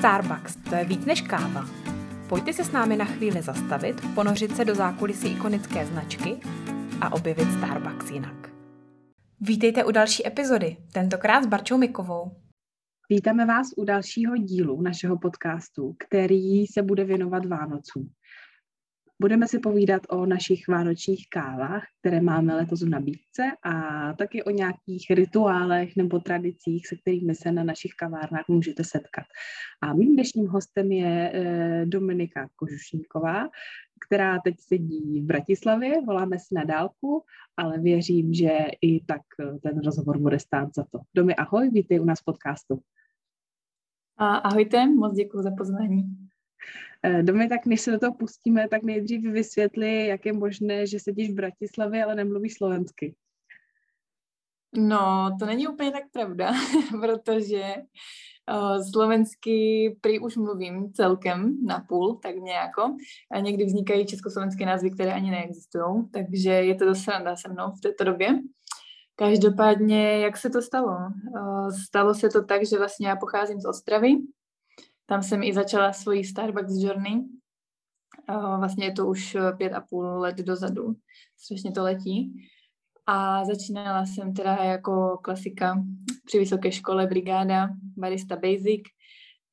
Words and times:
Starbucks, 0.00 0.56
to 0.56 0.74
je 0.74 0.84
víc 0.84 1.04
než 1.04 1.20
káva. 1.20 1.64
Pojďte 2.28 2.52
se 2.52 2.64
s 2.64 2.72
námi 2.72 2.96
na 2.96 3.04
chvíli 3.04 3.42
zastavit, 3.42 3.96
ponořit 4.14 4.56
se 4.56 4.64
do 4.64 4.74
zákulisí 4.74 5.28
ikonické 5.28 5.86
značky 5.86 6.36
a 7.00 7.12
objevit 7.12 7.52
Starbucks 7.52 8.10
jinak. 8.10 8.50
Vítejte 9.40 9.84
u 9.84 9.90
další 9.90 10.26
epizody, 10.26 10.76
tentokrát 10.92 11.44
s 11.44 11.46
Barčou 11.46 11.78
Mikovou. 11.78 12.36
Vítáme 13.10 13.46
vás 13.46 13.66
u 13.76 13.84
dalšího 13.84 14.36
dílu 14.36 14.82
našeho 14.82 15.18
podcastu, 15.18 15.94
který 15.98 16.66
se 16.66 16.82
bude 16.82 17.04
věnovat 17.04 17.46
Vánocům. 17.46 18.10
Budeme 19.20 19.48
si 19.48 19.58
povídat 19.58 20.02
o 20.08 20.26
našich 20.26 20.68
vánočních 20.68 21.28
kávách, 21.28 21.84
které 22.00 22.20
máme 22.20 22.54
letos 22.54 22.82
v 22.82 22.88
nabídce 22.88 23.42
a 23.62 23.72
taky 24.12 24.42
o 24.42 24.50
nějakých 24.50 25.10
rituálech 25.10 25.96
nebo 25.96 26.18
tradicích, 26.18 26.86
se 26.86 26.96
kterými 26.96 27.34
se 27.34 27.52
na 27.52 27.64
našich 27.64 27.92
kavárnách 27.94 28.48
můžete 28.48 28.84
setkat. 28.84 29.24
A 29.82 29.94
mým 29.94 30.14
dnešním 30.14 30.46
hostem 30.46 30.92
je 30.92 31.32
eh, 31.34 31.86
Dominika 31.86 32.48
Kožušníková, 32.56 33.48
která 34.06 34.38
teď 34.44 34.54
sedí 34.58 35.20
v 35.20 35.24
Bratislavě, 35.24 35.92
voláme 36.06 36.38
si 36.38 36.54
na 36.54 36.64
dálku, 36.64 37.24
ale 37.56 37.78
věřím, 37.78 38.34
že 38.34 38.58
i 38.80 39.04
tak 39.04 39.22
eh, 39.40 39.58
ten 39.58 39.80
rozhovor 39.84 40.18
bude 40.18 40.38
stát 40.38 40.68
za 40.74 40.84
to. 40.92 40.98
Domy, 41.14 41.34
ahoj, 41.34 41.70
vítej 41.70 42.00
u 42.00 42.04
nás 42.04 42.20
v 42.20 42.24
podcastu. 42.24 42.80
Ahojte, 44.16 44.86
moc 44.86 45.14
děkuji 45.14 45.42
za 45.42 45.50
pozvání. 45.58 46.29
Eh, 47.02 47.22
Domy, 47.22 47.48
tak 47.48 47.66
než 47.66 47.80
se 47.80 47.90
do 47.90 47.98
toho 47.98 48.14
pustíme, 48.14 48.68
tak 48.68 48.82
nejdřív 48.82 49.24
vysvětli, 49.24 50.06
jak 50.06 50.26
je 50.26 50.32
možné, 50.32 50.86
že 50.86 51.00
sedíš 51.00 51.30
v 51.30 51.34
Bratislavě, 51.34 52.04
ale 52.04 52.14
nemluvíš 52.14 52.54
slovensky. 52.54 53.14
No, 54.74 55.30
to 55.38 55.46
není 55.46 55.68
úplně 55.68 55.90
tak 55.90 56.02
pravda, 56.12 56.52
protože 57.00 57.74
uh, 58.52 58.90
slovensky 58.92 59.96
prý 60.00 60.18
už 60.18 60.36
mluvím 60.36 60.92
celkem 60.92 61.66
na 61.66 61.84
půl, 61.88 62.18
tak 62.22 62.36
nějako. 62.36 62.96
A 63.32 63.40
někdy 63.40 63.64
vznikají 63.64 64.06
československé 64.06 64.66
názvy, 64.66 64.90
které 64.90 65.12
ani 65.12 65.30
neexistují, 65.30 66.08
takže 66.12 66.50
je 66.50 66.74
to 66.74 66.84
dost 66.84 67.02
sranda 67.02 67.36
se 67.36 67.48
mnou 67.48 67.70
v 67.70 67.80
této 67.80 68.04
době. 68.04 68.28
Každopádně, 69.14 70.18
jak 70.18 70.36
se 70.36 70.50
to 70.50 70.62
stalo? 70.62 70.96
Uh, 71.34 71.70
stalo 71.88 72.14
se 72.14 72.28
to 72.28 72.44
tak, 72.44 72.66
že 72.66 72.78
vlastně 72.78 73.08
já 73.08 73.16
pocházím 73.16 73.60
z 73.60 73.66
Ostravy, 73.66 74.16
tam 75.10 75.22
jsem 75.22 75.42
i 75.42 75.54
začala 75.54 75.92
svoji 75.92 76.24
Starbucks 76.24 76.72
journey. 76.82 77.24
Vlastně 78.58 78.84
je 78.84 78.92
to 78.92 79.06
už 79.06 79.36
pět 79.56 79.72
a 79.72 79.80
půl 79.80 80.04
let 80.04 80.36
dozadu. 80.36 80.94
Strašně 81.38 81.72
to 81.72 81.82
letí. 81.82 82.46
A 83.06 83.44
začínala 83.44 84.06
jsem 84.06 84.34
teda 84.34 84.54
jako 84.54 85.18
klasika 85.22 85.84
při 86.26 86.38
vysoké 86.38 86.72
škole 86.72 87.06
brigáda 87.06 87.68
barista 87.96 88.36
basic 88.36 88.82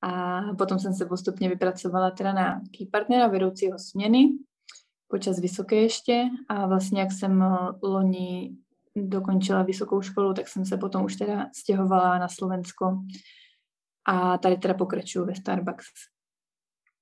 a 0.01 0.41
potom 0.57 0.79
jsem 0.79 0.93
se 0.93 1.05
postupně 1.05 1.49
vypracovala 1.49 2.11
teda 2.11 2.33
na 2.33 2.61
key 2.77 2.87
partnera 2.91 3.27
vedoucího 3.27 3.79
směny 3.79 4.29
počas 5.07 5.39
vysoké 5.39 5.75
ještě 5.75 6.23
a 6.49 6.67
vlastně 6.67 7.01
jak 7.01 7.11
jsem 7.11 7.43
loni 7.83 8.55
dokončila 8.95 9.63
vysokou 9.63 10.01
školu, 10.01 10.33
tak 10.33 10.47
jsem 10.47 10.65
se 10.65 10.77
potom 10.77 11.05
už 11.05 11.15
teda 11.15 11.49
stěhovala 11.55 12.17
na 12.17 12.27
Slovensko 12.27 12.97
a 14.07 14.37
tady 14.37 14.57
teda 14.57 14.73
pokračuju 14.73 15.25
ve 15.25 15.35
Starbucks. 15.35 15.87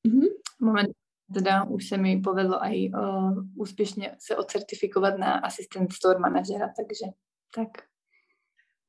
Mm-hmm. 0.08 0.28
Moment, 0.62 0.90
teda 1.34 1.64
už 1.64 1.88
se 1.88 1.98
mi 1.98 2.22
povedlo 2.22 2.66
i 2.66 2.92
uh, 2.92 3.44
úspěšně 3.56 4.16
se 4.20 4.36
ocertifikovat 4.36 5.18
na 5.18 5.34
asistent 5.34 5.94
store 5.94 6.20
manažera, 6.20 6.68
takže 6.68 7.06
tak. 7.56 7.70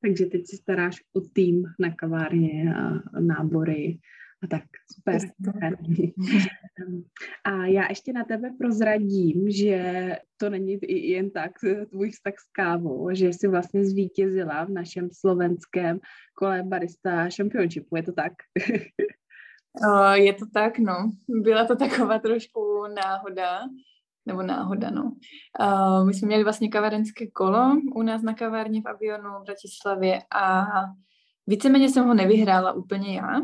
Takže 0.01 0.25
teď 0.25 0.41
si 0.47 0.57
staráš 0.57 0.95
o 1.13 1.21
tým 1.21 1.63
na 1.79 1.95
kavárně 1.95 2.75
a 2.75 3.19
nábory 3.19 3.99
a 4.43 4.47
tak, 4.47 4.63
super. 4.93 5.19
A 7.43 7.65
já 7.65 7.89
ještě 7.89 8.13
na 8.13 8.23
tebe 8.23 8.49
prozradím, 8.57 9.49
že 9.49 10.11
to 10.37 10.49
není 10.49 10.77
jen 10.87 11.31
tak 11.31 11.51
tvůj 11.89 12.11
vztah 12.11 12.33
s 12.33 12.51
kávou, 12.51 13.09
že 13.13 13.27
jsi 13.27 13.47
vlastně 13.47 13.85
zvítězila 13.85 14.65
v 14.65 14.69
našem 14.69 15.09
slovenském 15.11 15.99
kole 16.33 16.63
barista 16.63 17.29
championshipu, 17.37 17.95
je 17.95 18.03
to 18.03 18.11
tak? 18.11 18.33
je 20.13 20.33
to 20.33 20.45
tak, 20.53 20.79
no. 20.79 21.11
Byla 21.29 21.65
to 21.65 21.75
taková 21.75 22.19
trošku 22.19 22.83
náhoda, 22.95 23.59
nebo 24.25 24.43
náhoda, 24.43 24.89
no. 24.89 25.11
my 26.05 26.13
jsme 26.13 26.27
měli 26.27 26.43
vlastně 26.43 26.69
kavárenské 26.69 27.27
kolo 27.31 27.77
u 27.95 28.01
nás 28.01 28.21
na 28.21 28.33
kavárně 28.33 28.81
v 28.81 28.87
Avionu 28.87 29.29
v 29.29 29.45
Bratislavě 29.45 30.21
a 30.35 30.65
víceméně 31.47 31.89
jsem 31.89 32.05
ho 32.05 32.13
nevyhrála 32.13 32.73
úplně 32.73 33.15
já, 33.15 33.39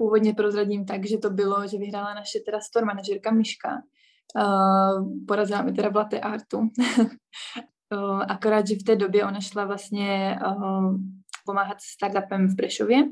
původně 0.00 0.34
prozradím 0.34 0.86
tak, 0.86 1.06
že 1.06 1.18
to 1.18 1.30
bylo, 1.30 1.66
že 1.66 1.78
vyhrála 1.78 2.14
naše 2.14 2.40
teda 2.40 2.60
store 2.60 2.86
manažerka 2.86 3.30
Miška. 3.30 3.82
Uh, 4.36 5.04
porazila 5.28 5.62
mi 5.62 5.72
teda 5.72 5.88
v 5.88 5.96
latte 5.96 6.20
artu. 6.20 6.58
uh, 6.58 8.22
akorát, 8.28 8.66
že 8.66 8.74
v 8.74 8.82
té 8.82 8.96
době 8.96 9.24
ona 9.24 9.40
šla 9.40 9.64
vlastně 9.64 10.38
uh, 10.46 10.94
pomáhat 11.46 11.76
startupem 11.80 12.48
v 12.48 12.56
Prešově. 12.56 13.04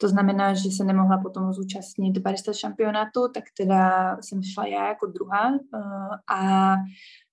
To 0.00 0.08
znamená, 0.08 0.54
že 0.54 0.70
se 0.70 0.84
nemohla 0.84 1.18
potom 1.18 1.52
zúčastnit 1.52 2.18
barista 2.18 2.52
šampionátu, 2.52 3.28
tak 3.34 3.44
teda 3.56 4.16
jsem 4.20 4.42
šla 4.42 4.66
já 4.66 4.88
jako 4.88 5.06
druhá 5.06 5.48
uh, 5.50 6.36
a 6.36 6.74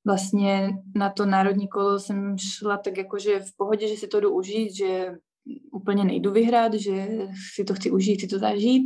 vlastně 0.05 0.69
na 0.95 1.09
to 1.09 1.25
národní 1.25 1.67
kolo 1.67 1.99
jsem 1.99 2.35
šla 2.37 2.77
tak 2.77 2.97
jako, 2.97 3.19
že 3.19 3.39
v 3.39 3.57
pohodě, 3.57 3.87
že 3.87 3.95
si 3.95 4.07
to 4.07 4.19
jdu 4.19 4.35
užít, 4.35 4.75
že 4.75 5.11
úplně 5.71 6.03
nejdu 6.03 6.31
vyhrát, 6.31 6.73
že 6.73 7.07
si 7.55 7.63
to 7.63 7.73
chci 7.73 7.91
užít, 7.91 8.17
chci 8.17 8.27
to 8.27 8.39
zažít. 8.39 8.83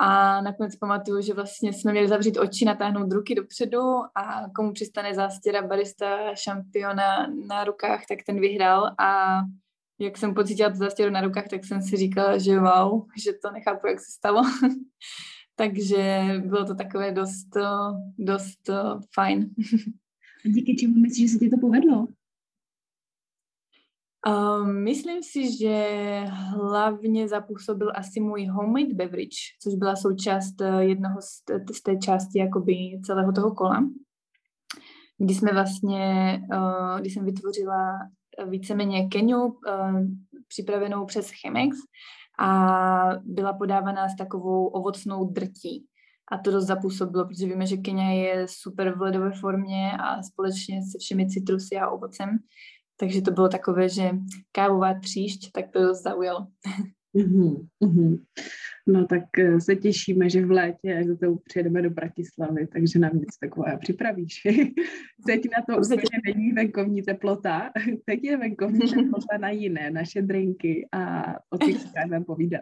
A 0.00 0.40
nakonec 0.40 0.76
pamatuju, 0.76 1.22
že 1.22 1.34
vlastně 1.34 1.72
jsme 1.72 1.92
měli 1.92 2.08
zavřít 2.08 2.38
oči, 2.38 2.64
natáhnout 2.64 3.12
ruky 3.12 3.34
dopředu 3.34 3.80
a 4.16 4.50
komu 4.56 4.72
přistane 4.72 5.14
zástěra 5.14 5.66
barista 5.66 6.34
šampiona 6.34 7.26
na 7.48 7.64
rukách, 7.64 8.00
tak 8.08 8.18
ten 8.26 8.40
vyhrál 8.40 8.94
a 8.98 9.40
jak 10.00 10.18
jsem 10.18 10.34
pocítila 10.34 10.70
tu 10.70 10.76
zástěru 10.76 11.10
na 11.10 11.20
rukách, 11.20 11.48
tak 11.48 11.64
jsem 11.64 11.82
si 11.82 11.96
říkala, 11.96 12.38
že 12.38 12.60
wow, 12.60 13.06
že 13.24 13.32
to 13.32 13.50
nechápu, 13.50 13.86
jak 13.86 14.00
se 14.00 14.12
stalo. 14.12 14.42
Takže 15.56 16.22
bylo 16.44 16.64
to 16.64 16.74
takové 16.74 17.12
dost, 17.12 17.48
dost 18.18 18.70
fajn. 19.14 19.50
A 20.44 20.48
díky 20.48 20.76
čemu 20.76 20.94
myslíš, 20.94 21.30
že 21.30 21.38
se 21.38 21.44
ti 21.44 21.50
to 21.50 21.56
povedlo? 21.58 22.06
Um, 24.28 24.84
myslím 24.84 25.22
si, 25.22 25.56
že 25.58 26.24
hlavně 26.30 27.28
zapůsobil 27.28 27.92
asi 27.94 28.20
můj 28.20 28.46
homemade 28.46 28.94
beverage, 28.94 29.38
což 29.62 29.74
byla 29.74 29.96
součást 29.96 30.60
eh, 30.60 30.84
jednoho 30.84 31.22
z, 31.22 31.42
z 31.76 31.82
té 31.82 31.96
části 31.96 32.38
jakoby 32.38 33.00
celého 33.04 33.32
toho 33.32 33.54
kola, 33.54 33.84
kdy 35.18 35.34
jsme 35.34 35.52
vlastně, 35.52 36.38
uh, 36.52 37.00
kdy 37.00 37.10
jsem 37.10 37.24
vytvořila 37.24 37.98
víceméně 38.48 39.08
keniu 39.08 39.38
uh, 39.38 40.00
připravenou 40.48 41.06
přes 41.06 41.30
Chemex 41.30 41.76
a 42.40 43.08
byla 43.24 43.52
podávaná 43.52 44.08
s 44.08 44.16
takovou 44.16 44.66
ovocnou 44.66 45.24
drtí. 45.24 45.86
A 46.32 46.38
to 46.38 46.50
dost 46.50 46.66
zapůsobilo, 46.66 47.24
protože 47.24 47.46
víme, 47.46 47.66
že 47.66 47.76
Kenia 47.76 48.10
je 48.10 48.46
super 48.48 48.98
v 48.98 49.00
ledové 49.00 49.32
formě 49.32 49.92
a 49.92 50.22
společně 50.22 50.82
se 50.82 50.98
všemi 51.00 51.28
citrusy 51.28 51.76
a 51.76 51.90
ovocem 51.90 52.38
takže 53.00 53.22
to 53.22 53.30
bylo 53.30 53.48
takové, 53.48 53.88
že 53.88 54.10
kávová 54.52 54.94
tříšť, 55.00 55.52
tak 55.52 55.64
to 55.72 55.94
zaujalo. 55.94 56.46
Mm-hmm, 57.16 57.66
mm-hmm. 57.84 58.18
No 58.88 59.06
tak 59.06 59.38
eh, 59.38 59.60
se 59.60 59.76
těšíme, 59.76 60.30
že 60.30 60.46
v 60.46 60.50
létě, 60.50 60.88
jak 60.88 61.06
to 61.20 61.36
přijedeme 61.36 61.82
do 61.82 61.90
Bratislavy, 61.90 62.66
takže 62.66 62.98
nám 62.98 63.14
něco 63.14 63.36
takové 63.40 63.78
připravíš. 63.78 64.42
Teď 65.26 65.40
na 65.56 65.74
to 65.74 65.82
úplně 65.82 66.34
není 66.34 66.52
venkovní 66.52 67.02
teplota, 67.02 67.70
teď 68.04 68.24
je 68.24 68.36
venkovní 68.36 68.80
teplota 68.80 69.38
na 69.40 69.50
jiné, 69.50 69.90
naše 69.90 70.22
drinky 70.22 70.88
a 70.92 71.34
o 71.50 71.58
těch 71.58 71.76
budeme 71.86 72.24
povídat. 72.24 72.60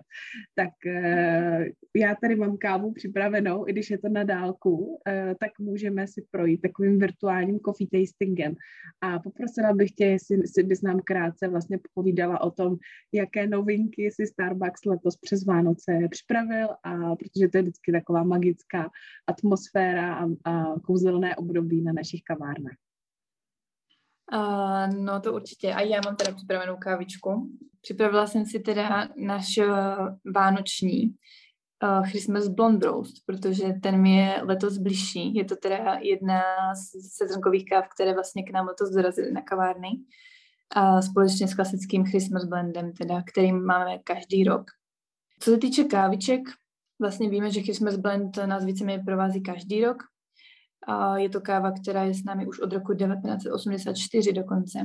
Tak 0.55 0.71
eh, 0.87 1.67
já 1.97 2.15
tady 2.23 2.37
mám 2.37 2.57
kávu 2.57 2.93
připravenou, 2.93 3.69
i 3.69 3.73
když 3.73 3.91
je 3.91 3.99
to 3.99 4.09
na 4.09 4.25
dálku, 4.25 5.01
eh, 5.09 5.35
tak 5.41 5.51
můžeme 5.61 6.07
si 6.07 6.25
projít 6.31 6.61
takovým 6.61 6.99
virtuálním 6.99 7.61
coffee 7.61 7.89
tastingem. 7.93 8.55
A 9.01 9.19
poprosila 9.19 9.73
bych 9.73 9.91
tě, 9.91 10.05
jestli 10.05 10.63
bys 10.63 10.83
nám 10.83 11.01
krátce 11.05 11.49
vlastně 11.49 11.79
povídala 11.95 12.41
o 12.41 12.51
tom, 12.51 12.77
jaké 13.13 13.47
novinky 13.47 14.11
si 14.11 14.27
Starbucks 14.39 14.85
letos 14.85 15.17
přes 15.17 15.45
Vánoce 15.45 15.93
připravil 16.11 16.69
a 16.83 17.17
protože 17.17 17.49
to 17.49 17.59
je 17.59 17.63
vždycky 17.63 17.93
taková 17.93 18.23
magická 18.23 18.91
atmosféra 19.27 20.15
a, 20.15 20.25
a 20.45 20.81
kouzelné 20.81 21.37
období 21.37 21.83
na 21.83 21.93
našich 21.93 22.23
kavárnách. 22.23 22.77
Uh, 24.33 24.95
no 25.05 25.21
to 25.21 25.35
určitě. 25.35 25.75
A 25.75 25.81
já 25.81 26.01
mám 26.05 26.17
teda 26.17 26.37
připravenou 26.37 26.77
kávičku. 26.77 27.51
Připravila 27.81 28.27
jsem 28.27 28.47
si 28.47 28.61
teda 28.61 29.09
náš 29.17 29.59
uh, 29.59 29.75
vánoční 30.35 31.03
uh, 31.83 32.07
Christmas 32.07 32.49
Blonde 32.49 32.87
Roast, 32.87 33.27
protože 33.27 33.73
ten 33.83 34.03
mi 34.03 34.17
je 34.17 34.43
letos 34.43 34.79
bližší. 34.79 35.35
Je 35.35 35.45
to 35.45 35.57
teda 35.57 35.99
jedna 36.03 36.41
z 36.75 37.17
sezonkových 37.17 37.65
káv, 37.65 37.89
které 37.95 38.15
vlastně 38.15 38.43
k 38.43 38.51
nám 38.51 38.67
letos 38.67 38.91
dorazily 38.91 39.33
na 39.33 39.43
kavárny. 39.43 39.89
A 40.71 41.03
společně 41.03 41.49
s 41.49 41.55
klasickým 41.55 42.05
Christmas 42.05 42.45
blendem, 42.45 42.93
teda, 42.93 43.23
kterým 43.23 43.65
máme 43.65 43.99
každý 43.99 44.45
rok. 44.45 44.71
Co 45.41 45.51
se 45.51 45.59
týče 45.59 45.85
káviček, 45.85 46.41
vlastně 47.01 47.31
víme, 47.31 47.51
že 47.51 47.63
Christmas 47.63 47.97
Blend 47.97 48.37
nás 48.37 48.65
víceméně 48.65 49.03
provází 49.05 49.43
každý 49.43 49.85
rok. 49.85 49.97
A 50.87 51.19
je 51.19 51.29
to 51.29 51.41
káva, 51.41 51.73
která 51.73 52.05
je 52.05 52.15
s 52.15 52.25
námi 52.25 52.47
už 52.47 52.61
od 52.61 52.73
roku 52.73 52.95
1984 52.95 54.33
dokonce. 54.33 54.79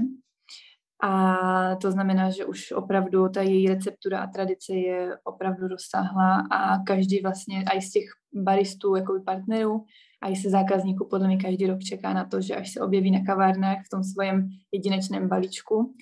A 1.04 1.76
to 1.76 1.92
znamená, 1.92 2.30
že 2.30 2.46
už 2.46 2.72
opravdu 2.72 3.30
ta 3.30 3.42
její 3.42 3.68
receptura 3.68 4.20
a 4.20 4.28
tradice 4.28 4.74
je 4.74 5.18
opravdu 5.24 5.68
rozsáhlá 5.68 6.48
a 6.52 6.84
každý 6.84 7.22
vlastně, 7.22 7.64
i 7.74 7.82
z 7.82 7.92
těch 7.92 8.06
baristů, 8.34 8.96
jako 8.96 9.22
partnerů, 9.26 9.86
a 10.24 10.30
i 10.30 10.36
se 10.36 10.50
zákazníků 10.50 11.08
podle 11.10 11.28
mě 11.28 11.38
každý 11.38 11.68
rok 11.68 11.80
čeká 11.80 12.14
na 12.14 12.26
to, 12.26 12.42
že 12.42 12.56
až 12.56 12.72
se 12.72 12.82
objeví 12.82 13.12
na 13.12 13.24
kavárnách 13.26 13.78
v 13.86 13.90
tom 13.90 14.04
svém 14.04 14.50
jedinečném 14.72 15.30
balíčku 15.30 15.94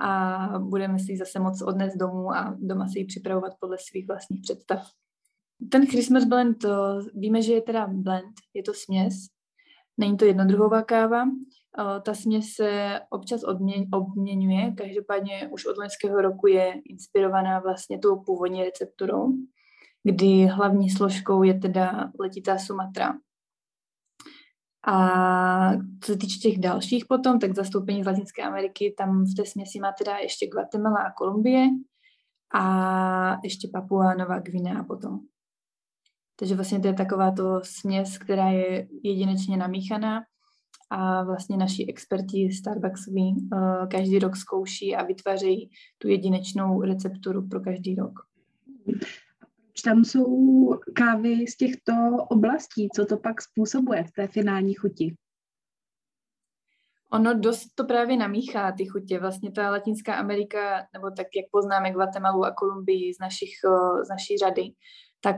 a 0.00 0.48
budeme 0.58 0.98
si 0.98 1.12
ji 1.12 1.18
zase 1.18 1.38
moc 1.38 1.62
odnést 1.62 1.96
domů 1.96 2.32
a 2.32 2.56
doma 2.58 2.88
si 2.88 2.98
ji 2.98 3.04
připravovat 3.04 3.52
podle 3.60 3.76
svých 3.80 4.06
vlastních 4.06 4.40
představ. 4.42 4.86
Ten 5.70 5.86
Christmas 5.86 6.24
blend, 6.24 6.58
to 6.58 7.00
víme, 7.14 7.42
že 7.42 7.52
je 7.52 7.62
teda 7.62 7.86
blend, 7.86 8.34
je 8.54 8.62
to 8.62 8.74
směs, 8.74 9.14
není 9.98 10.16
to 10.16 10.24
jednodruhová 10.24 10.82
káva, 10.82 11.24
ta 12.02 12.14
směs 12.14 12.46
se 12.46 13.00
občas 13.10 13.44
odměň, 13.44 13.88
obměňuje, 13.92 14.72
každopádně 14.72 15.48
už 15.52 15.66
od 15.66 15.78
loňského 15.78 16.20
roku 16.20 16.46
je 16.46 16.80
inspirovaná 16.84 17.60
vlastně 17.60 17.98
tou 17.98 18.16
původní 18.16 18.64
recepturou, 18.64 19.32
kdy 20.04 20.46
hlavní 20.46 20.90
složkou 20.90 21.42
je 21.42 21.54
teda 21.54 22.10
letitá 22.20 22.58
Sumatra. 22.58 23.14
A 24.86 25.72
co 26.00 26.12
se 26.12 26.18
týče 26.18 26.38
těch 26.38 26.58
dalších 26.58 27.04
potom, 27.08 27.38
tak 27.38 27.54
zastoupení 27.54 28.02
z 28.02 28.06
Latinské 28.06 28.42
Ameriky, 28.42 28.94
tam 28.98 29.24
v 29.24 29.34
té 29.34 29.46
směsi 29.46 29.80
má 29.80 29.92
teda 29.92 30.18
ještě 30.18 30.46
Guatemala 30.46 30.98
a 30.98 31.12
Kolumbie 31.12 31.68
a 32.54 33.36
ještě 33.44 33.68
Papua 33.72 34.14
Nová 34.14 34.38
Gvinea 34.38 34.84
potom. 34.84 35.20
Takže 36.38 36.54
vlastně 36.54 36.80
to 36.80 36.86
je 36.86 36.94
taková 36.94 37.30
to 37.30 37.60
směs, 37.62 38.18
která 38.18 38.48
je 38.48 38.88
jedinečně 39.02 39.56
namíchaná 39.56 40.22
a 40.90 41.22
vlastně 41.22 41.56
naši 41.56 41.86
experti 41.88 42.52
Starbucksoví 42.52 43.48
uh, 43.52 43.88
každý 43.88 44.18
rok 44.18 44.36
zkouší 44.36 44.96
a 44.96 45.04
vytvářejí 45.04 45.70
tu 45.98 46.08
jedinečnou 46.08 46.82
recepturu 46.82 47.48
pro 47.48 47.60
každý 47.60 47.94
rok. 47.94 48.12
Tam 49.84 50.04
jsou 50.04 50.26
kávy 50.94 51.46
z 51.46 51.56
těchto 51.56 51.92
oblastí. 52.30 52.88
Co 52.96 53.06
to 53.06 53.16
pak 53.16 53.42
způsobuje 53.42 54.04
v 54.04 54.10
té 54.10 54.28
finální 54.28 54.74
chuti? 54.74 55.14
Ono 57.12 57.34
dost 57.34 57.66
to 57.74 57.84
právě 57.84 58.16
namíchá 58.16 58.72
ty 58.72 58.86
chutě. 58.86 59.20
Vlastně 59.20 59.52
ta 59.52 59.70
Latinská 59.70 60.14
Amerika, 60.14 60.86
nebo 60.92 61.10
tak, 61.10 61.26
jak 61.36 61.46
poznáme 61.50 61.92
Guatemala 61.92 62.48
a 62.48 62.54
Kolumbii 62.54 63.14
z, 63.14 63.18
našich, 63.18 63.50
z 64.06 64.08
naší 64.08 64.38
řady, 64.38 64.72
tak 65.20 65.36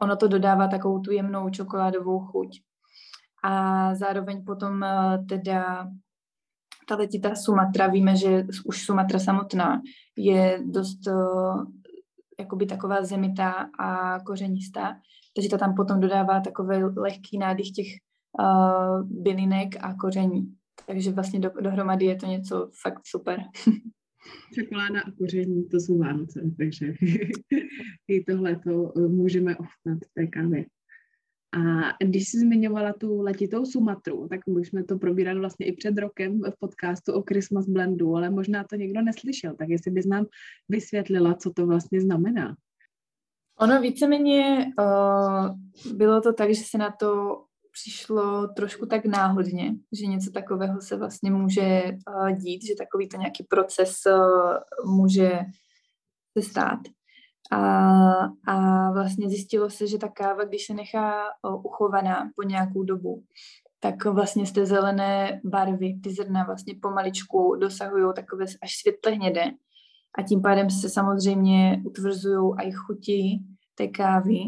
ono 0.00 0.16
to 0.16 0.28
dodává 0.28 0.68
takovou 0.68 1.00
tu 1.00 1.12
jemnou 1.12 1.50
čokoládovou 1.50 2.20
chuť. 2.20 2.48
A 3.44 3.94
zároveň 3.94 4.44
potom 4.44 4.84
teda 5.28 5.88
ta 6.88 6.96
letitá 6.96 7.34
Sumatra, 7.34 7.86
víme, 7.86 8.16
že 8.16 8.46
už 8.64 8.84
Sumatra 8.84 9.18
samotná 9.18 9.82
je 10.16 10.60
dost 10.64 11.08
jakoby 12.40 12.66
taková 12.66 13.04
zemitá 13.04 13.50
a 13.78 14.20
kořenistá, 14.20 15.00
takže 15.34 15.50
ta 15.50 15.58
tam 15.58 15.74
potom 15.74 16.00
dodává 16.00 16.40
takový 16.40 16.76
lehký 16.96 17.38
nádych 17.38 17.70
těch 17.70 17.86
uh, 18.40 19.22
bylinek 19.22 19.76
a 19.80 19.94
koření. 19.94 20.54
Takže 20.86 21.12
vlastně 21.12 21.40
do, 21.40 21.50
dohromady 21.60 22.04
je 22.04 22.16
to 22.16 22.26
něco 22.26 22.70
fakt 22.82 23.02
super. 23.04 23.40
Čokoláda 24.54 25.00
a 25.00 25.10
koření, 25.18 25.68
to 25.68 25.76
jsou 25.76 25.98
Vánoce, 25.98 26.40
takže 26.58 26.86
i 28.08 28.24
tohle 28.24 28.56
to 28.56 28.92
můžeme 29.08 29.56
ochutnat 29.56 29.98
v 30.04 30.14
té 30.14 30.26
kávě. 30.26 30.64
A 31.54 31.92
když 32.04 32.28
jsi 32.28 32.38
zmiňovala 32.38 32.92
tu 32.92 33.20
letitou 33.20 33.66
Sumatru, 33.66 34.28
tak 34.28 34.40
my 34.46 34.64
jsme 34.64 34.84
to 34.84 34.98
probírali 34.98 35.38
vlastně 35.38 35.66
i 35.66 35.72
před 35.72 35.98
rokem 35.98 36.40
v 36.40 36.58
podcastu 36.58 37.12
o 37.12 37.22
Christmas 37.22 37.68
Blendu, 37.68 38.16
ale 38.16 38.30
možná 38.30 38.64
to 38.64 38.76
někdo 38.76 39.02
neslyšel, 39.02 39.54
tak 39.58 39.68
jestli 39.68 39.90
bys 39.90 40.06
nám 40.06 40.26
vysvětlila, 40.68 41.34
co 41.34 41.52
to 41.52 41.66
vlastně 41.66 42.00
znamená. 42.00 42.56
Ono 43.58 43.80
víceméně 43.80 44.72
uh, 44.78 45.96
bylo 45.96 46.20
to 46.20 46.32
tak, 46.32 46.54
že 46.54 46.62
se 46.64 46.78
na 46.78 46.90
to 46.90 47.42
přišlo 47.72 48.48
trošku 48.48 48.86
tak 48.86 49.04
náhodně, 49.04 49.74
že 49.92 50.06
něco 50.06 50.30
takového 50.30 50.80
se 50.80 50.96
vlastně 50.96 51.30
může 51.30 51.82
uh, 52.08 52.32
dít, 52.32 52.66
že 52.66 52.74
takový 52.78 53.08
to 53.08 53.16
nějaký 53.16 53.44
proces 53.44 53.92
uh, 54.06 54.94
může 54.94 55.38
se 56.38 56.42
stát. 56.42 56.78
A, 57.52 57.58
a 58.46 58.90
vlastně 58.92 59.28
zjistilo 59.28 59.70
se, 59.70 59.86
že 59.86 59.98
ta 59.98 60.08
káva, 60.08 60.44
když 60.44 60.66
se 60.66 60.74
nechá 60.74 61.24
uchovaná 61.62 62.30
po 62.36 62.42
nějakou 62.42 62.82
dobu, 62.82 63.24
tak 63.80 64.04
vlastně 64.04 64.46
z 64.46 64.52
té 64.52 64.66
zelené 64.66 65.40
barvy 65.44 66.00
ty 66.02 66.10
zrna 66.10 66.44
vlastně 66.44 66.74
pomaličku 66.82 67.56
dosahují 67.60 68.12
takové 68.16 68.44
až 68.62 68.76
světle 68.76 69.12
hnědé 69.12 69.44
a 70.18 70.22
tím 70.22 70.42
pádem 70.42 70.70
se 70.70 70.88
samozřejmě 70.88 71.82
utvrzují 71.84 72.54
i 72.62 72.72
chuti 72.72 73.40
té 73.74 73.88
kávy 73.88 74.38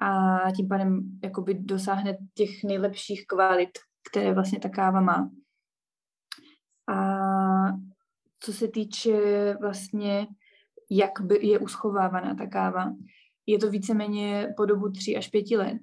a 0.00 0.38
tím 0.56 0.68
pádem 0.68 1.00
jakoby 1.22 1.54
dosáhne 1.54 2.16
těch 2.34 2.50
nejlepších 2.64 3.26
kvalit, 3.26 3.70
které 4.10 4.34
vlastně 4.34 4.58
ta 4.58 4.68
káva 4.68 5.00
má. 5.00 5.30
A 6.88 6.96
co 8.40 8.52
se 8.52 8.68
týče 8.68 9.16
vlastně 9.60 10.26
jak 10.96 11.20
by 11.20 11.46
je 11.46 11.58
uschovávaná 11.58 12.34
ta 12.34 12.46
káva. 12.46 12.92
Je 13.46 13.58
to 13.58 13.70
víceméně 13.70 14.54
po 14.56 14.64
dobu 14.64 14.90
3 14.90 15.16
až 15.16 15.28
5 15.28 15.50
let. 15.50 15.82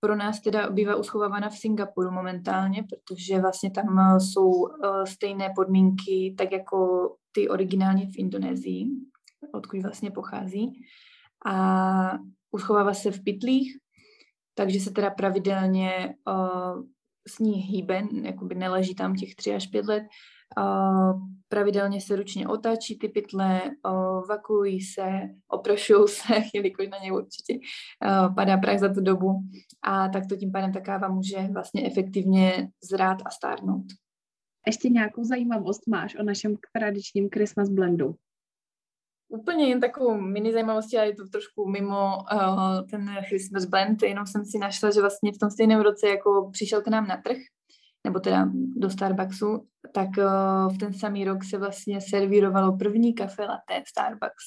Pro 0.00 0.16
nás 0.16 0.40
teda 0.40 0.70
bývá 0.70 0.96
uschovávána 0.96 1.48
v 1.48 1.56
Singapuru 1.56 2.10
momentálně, 2.10 2.82
protože 2.82 3.40
vlastně 3.40 3.70
tam 3.70 3.98
eh, 3.98 4.20
jsou 4.20 4.68
eh, 4.68 5.06
stejné 5.06 5.52
podmínky, 5.56 6.34
tak 6.38 6.52
jako 6.52 7.10
ty 7.32 7.48
originálně 7.48 8.06
v 8.06 8.18
Indonésii, 8.18 8.86
odkud 9.54 9.82
vlastně 9.82 10.10
pochází. 10.10 10.72
A 11.46 12.18
uschovává 12.50 12.94
se 12.94 13.10
v 13.10 13.24
pytlích, 13.24 13.76
takže 14.54 14.80
se 14.80 14.90
teda 14.90 15.10
pravidelně 15.10 16.14
uh, 16.28 16.82
s 17.28 17.38
ní 17.38 17.52
hýbe, 17.52 18.02
jakoby 18.22 18.54
neleží 18.54 18.94
tam 18.94 19.14
těch 19.14 19.34
tři 19.34 19.54
až 19.54 19.66
pět 19.66 19.86
let, 19.86 20.02
pravidelně 21.48 22.00
se 22.00 22.16
ručně 22.16 22.48
otáčí 22.48 22.98
ty 22.98 23.08
pytle, 23.08 23.60
vakují 24.28 24.80
se, 24.80 25.20
oprašují 25.48 26.08
se, 26.08 26.34
jelikož 26.54 26.88
na 26.88 26.98
ně 26.98 27.12
určitě 27.12 27.58
padá 28.34 28.56
prach 28.56 28.78
za 28.78 28.94
tu 28.94 29.00
dobu 29.00 29.40
a 29.82 30.08
tak 30.08 30.26
to 30.28 30.36
tím 30.36 30.52
pádem 30.52 30.72
ta 30.72 30.80
káva 30.80 31.08
může 31.08 31.48
vlastně 31.52 31.86
efektivně 31.86 32.68
zrát 32.90 33.18
a 33.24 33.30
stárnout. 33.30 33.86
Ještě 34.66 34.88
nějakou 34.88 35.24
zajímavost 35.24 35.86
máš 35.88 36.16
o 36.16 36.22
našem 36.22 36.56
tradičním 36.72 37.28
Christmas 37.34 37.68
blendu? 37.68 38.14
Úplně 39.28 39.68
jen 39.68 39.80
takovou 39.80 40.20
mini 40.20 40.52
zajímavosti, 40.52 40.96
ale 40.96 41.06
je 41.06 41.14
to 41.14 41.28
trošku 41.28 41.68
mimo 41.68 42.18
uh, 42.32 42.88
ten 42.90 43.10
Christmas 43.28 43.64
blend, 43.64 44.02
jenom 44.02 44.26
jsem 44.26 44.44
si 44.44 44.58
našla, 44.58 44.90
že 44.90 45.00
vlastně 45.00 45.32
v 45.32 45.38
tom 45.38 45.50
stejném 45.50 45.80
roce, 45.80 46.08
jako 46.08 46.50
přišel 46.52 46.82
k 46.82 46.88
nám 46.88 47.06
na 47.06 47.16
trh, 47.16 47.36
nebo 48.04 48.20
teda 48.20 48.50
do 48.76 48.90
Starbucksu, 48.90 49.66
tak 49.92 50.08
uh, 50.18 50.74
v 50.74 50.78
ten 50.78 50.92
samý 50.92 51.24
rok 51.24 51.44
se 51.44 51.58
vlastně 51.58 52.00
servírovalo 52.00 52.76
první 52.76 53.14
kafe 53.14 53.42
latte 53.42 53.82
Starbucks. 53.88 54.44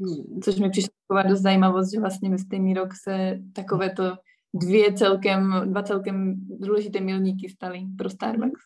Hmm. 0.00 0.40
Což 0.40 0.56
mi 0.56 0.70
přišlo 0.70 0.90
taková 1.08 1.30
dost 1.30 1.40
zajímavost, 1.40 1.92
že 1.92 2.00
vlastně 2.00 2.30
ve 2.30 2.38
stejný 2.38 2.74
rok 2.74 2.88
se 3.04 3.38
takovéto 3.52 4.16
dvě 4.54 4.92
celkem, 4.92 5.62
dva 5.64 5.82
celkem 5.82 6.34
důležité 6.60 7.00
milníky 7.00 7.48
staly 7.48 7.80
pro 7.98 8.10
Starbucks. 8.10 8.60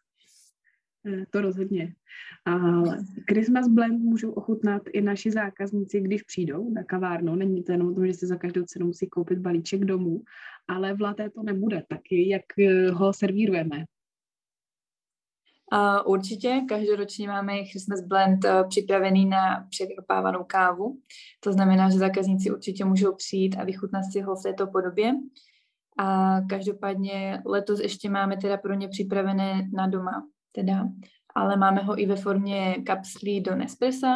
Eh, 1.06 1.26
to 1.30 1.40
rozhodně. 1.40 1.94
A 2.46 2.82
Christmas 3.30 3.68
blend 3.68 4.02
můžou 4.02 4.30
ochutnat 4.30 4.82
i 4.92 5.00
naši 5.00 5.30
zákazníci, 5.30 6.00
když 6.00 6.22
přijdou 6.22 6.70
na 6.70 6.84
kavárnu. 6.84 7.34
Není 7.34 7.62
to 7.62 7.72
jenom 7.72 7.88
o 7.88 7.94
tom, 7.94 8.06
že 8.06 8.14
si 8.14 8.26
za 8.26 8.36
každou 8.36 8.62
cenu 8.62 8.86
musí 8.86 9.08
koupit 9.08 9.38
balíček 9.38 9.84
domů, 9.84 10.22
ale 10.68 10.94
v 10.94 11.00
laté 11.00 11.30
to 11.30 11.42
nebude 11.42 11.82
taky, 11.88 12.28
jak 12.28 12.58
eh, 12.58 12.90
ho 12.90 13.12
servírujeme. 13.12 13.84
Určitě, 16.04 16.62
každoročně 16.68 17.28
máme 17.28 17.64
Christmas 17.64 18.00
Blend 18.00 18.44
uh, 18.44 18.68
připravený 18.68 19.26
na 19.26 19.66
překropávanou 19.70 20.44
kávu. 20.44 20.98
To 21.40 21.52
znamená, 21.52 21.90
že 21.90 21.98
zákazníci 21.98 22.50
určitě 22.50 22.84
můžou 22.84 23.14
přijít 23.14 23.56
a 23.56 23.64
vychutnat 23.64 24.02
si 24.12 24.20
ho 24.20 24.36
v 24.36 24.42
této 24.42 24.66
podobě. 24.66 25.12
A 25.98 26.40
každopádně 26.48 27.42
letos 27.46 27.80
ještě 27.80 28.10
máme 28.10 28.36
teda 28.36 28.56
pro 28.56 28.74
ně 28.74 28.88
připravené 28.88 29.68
na 29.72 29.86
doma, 29.86 30.26
teda, 30.52 30.88
ale 31.34 31.56
máme 31.56 31.80
ho 31.80 32.00
i 32.00 32.06
ve 32.06 32.16
formě 32.16 32.76
kapslí 32.86 33.40
do 33.40 33.56
Nespressa 33.56 34.14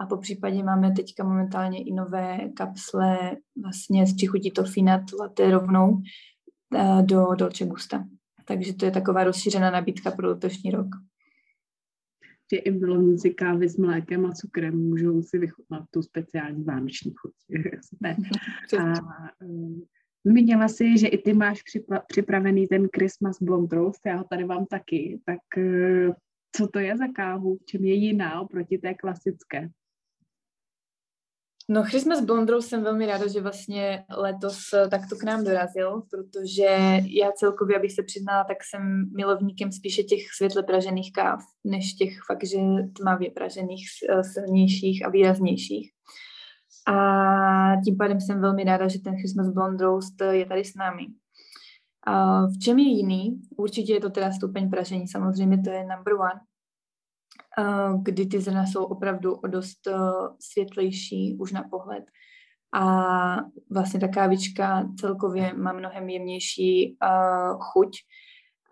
a 0.00 0.06
po 0.06 0.16
případě 0.16 0.62
máme 0.62 0.92
teďka 0.92 1.24
momentálně 1.24 1.82
i 1.82 1.92
nové 1.92 2.38
kapsle 2.56 3.36
vlastně 3.62 4.06
s 4.06 4.16
čichutí 4.16 4.50
tofinat 4.50 5.00
latte 5.20 5.50
rovnou 5.50 5.90
uh, 5.90 7.02
do 7.02 7.34
Dolce 7.34 7.64
Gusta 7.64 8.04
takže 8.48 8.74
to 8.74 8.84
je 8.84 8.90
taková 8.90 9.24
rozšířená 9.24 9.70
nabídka 9.70 10.10
pro 10.10 10.28
letošní 10.28 10.70
rok. 10.70 10.86
že 12.52 12.56
i 12.56 12.70
milovníci 12.70 13.30
kávy 13.30 13.68
s 13.68 13.76
mlékem 13.76 14.26
a 14.26 14.32
cukrem 14.32 14.78
můžou 14.88 15.22
si 15.22 15.38
vychutnat 15.38 15.84
tu 15.90 16.02
speciální 16.02 16.64
vánoční 16.64 17.12
chuť. 17.20 17.32
a 18.80 18.92
um, 19.44 19.82
Zmínila 20.24 20.68
si, 20.68 20.98
že 20.98 21.08
i 21.08 21.18
ty 21.18 21.32
máš 21.32 21.62
připravený 22.06 22.66
ten 22.66 22.88
Christmas 22.96 23.42
Blonde 23.42 23.76
Roast, 23.76 24.00
já 24.06 24.16
ho 24.16 24.24
tady 24.24 24.44
mám 24.44 24.66
taky, 24.66 25.20
tak 25.24 25.38
uh, 25.56 26.14
co 26.56 26.68
to 26.68 26.78
je 26.78 26.96
za 26.96 27.06
kávu, 27.14 27.56
v 27.56 27.64
čem 27.64 27.84
je 27.84 27.94
jiná 27.94 28.40
oproti 28.40 28.78
té 28.78 28.94
klasické? 28.94 29.70
No 31.70 31.82
Christmas 31.82 32.20
Blondrou 32.20 32.62
jsem 32.62 32.82
velmi 32.82 33.06
ráda, 33.06 33.28
že 33.28 33.40
vlastně 33.40 34.04
letos 34.16 34.72
eh, 34.72 34.88
takto 34.88 35.16
k 35.16 35.22
nám 35.22 35.44
dorazil, 35.44 36.02
protože 36.10 37.00
já 37.06 37.32
celkově, 37.32 37.76
abych 37.76 37.92
se 37.92 38.02
přiznala, 38.02 38.44
tak 38.44 38.56
jsem 38.64 39.10
milovníkem 39.16 39.72
spíše 39.72 40.02
těch 40.02 40.20
světle 40.36 40.62
pražených 40.62 41.12
káv, 41.12 41.40
než 41.64 41.92
těch 41.92 42.18
fakt, 42.26 42.46
že 42.46 42.58
tmavě 42.96 43.30
pražených, 43.30 43.86
eh, 44.10 44.24
silnějších 44.24 45.06
a 45.06 45.10
výraznějších. 45.10 45.90
A 46.86 47.76
tím 47.84 47.96
pádem 47.96 48.20
jsem 48.20 48.40
velmi 48.40 48.64
ráda, 48.64 48.88
že 48.88 48.98
ten 48.98 49.16
Christmas 49.16 49.48
Blonde 49.48 49.84
Roast 49.84 50.20
je 50.30 50.46
tady 50.46 50.64
s 50.64 50.74
námi. 50.74 51.06
A 52.06 52.46
v 52.46 52.58
čem 52.58 52.78
je 52.78 52.88
jiný? 52.88 53.40
Určitě 53.56 53.92
je 53.92 54.00
to 54.00 54.10
teda 54.10 54.32
stupeň 54.32 54.70
pražení, 54.70 55.08
samozřejmě 55.08 55.58
to 55.58 55.70
je 55.70 55.80
number 55.80 56.14
one 56.14 56.40
kdy 58.02 58.26
ty 58.26 58.40
zrna 58.40 58.66
jsou 58.66 58.84
opravdu 58.84 59.34
o 59.34 59.46
dost 59.46 59.86
eh, 59.86 59.92
světlejší 60.40 61.36
už 61.40 61.52
na 61.52 61.62
pohled. 61.70 62.04
A 62.74 63.36
vlastně 63.70 64.00
ta 64.00 64.08
kávička 64.08 64.88
celkově 65.00 65.54
má 65.54 65.72
mnohem 65.72 66.08
jemnější 66.08 66.96
eh, 67.02 67.08
chuť. 67.58 67.96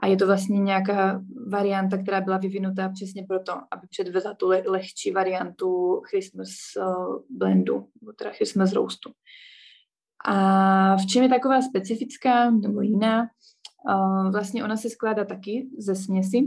A 0.00 0.06
je 0.06 0.16
to 0.16 0.26
vlastně 0.26 0.58
nějaká 0.58 1.22
varianta, 1.50 1.98
která 1.98 2.20
byla 2.20 2.36
vyvinutá 2.36 2.88
přesně 2.88 3.24
proto, 3.28 3.52
aby 3.52 3.86
předvezla 3.90 4.34
tu 4.34 4.48
le- 4.48 4.62
lehčí 4.66 5.10
variantu 5.10 6.00
Christmas 6.10 6.48
blendu, 7.30 7.88
teda 8.18 8.30
Christmas 8.30 8.72
roastu. 8.72 9.10
A 10.28 10.96
v 10.96 11.06
čem 11.06 11.22
je 11.22 11.28
taková 11.28 11.62
specifická 11.62 12.50
nebo 12.50 12.80
jiná? 12.80 13.26
Vlastně 14.32 14.64
ona 14.64 14.76
se 14.76 14.90
skládá 14.90 15.24
taky 15.24 15.68
ze 15.78 15.94
směsi 15.94 16.38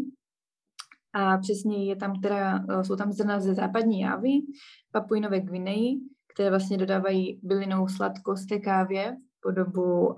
a 1.13 1.37
přesně 1.37 1.85
je 1.85 1.95
tam 1.95 2.21
teda, 2.21 2.65
eh, 2.69 2.83
jsou 2.83 2.95
tam 2.95 3.11
zrna 3.11 3.39
ze 3.39 3.53
západní 3.53 3.99
Javy, 3.99 4.41
Papuinové 4.91 5.39
Gvineji, 5.39 5.99
které 6.33 6.49
vlastně 6.49 6.77
dodávají 6.77 7.39
bylinou 7.43 7.87
sladkost 7.87 8.49
té 8.49 8.59
kávě 8.59 9.17
po 9.41 9.51
dobu 9.51 10.07
uh, 10.07 10.15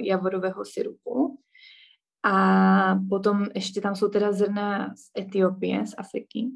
javorového 0.00 0.64
syrupu. 0.64 1.38
A 2.22 2.94
potom 3.08 3.46
ještě 3.54 3.80
tam 3.80 3.94
jsou 3.94 4.08
teda 4.08 4.32
zrna 4.32 4.94
z 4.96 5.20
Etiopie, 5.20 5.86
z 5.86 5.94
Afriky, 5.98 6.48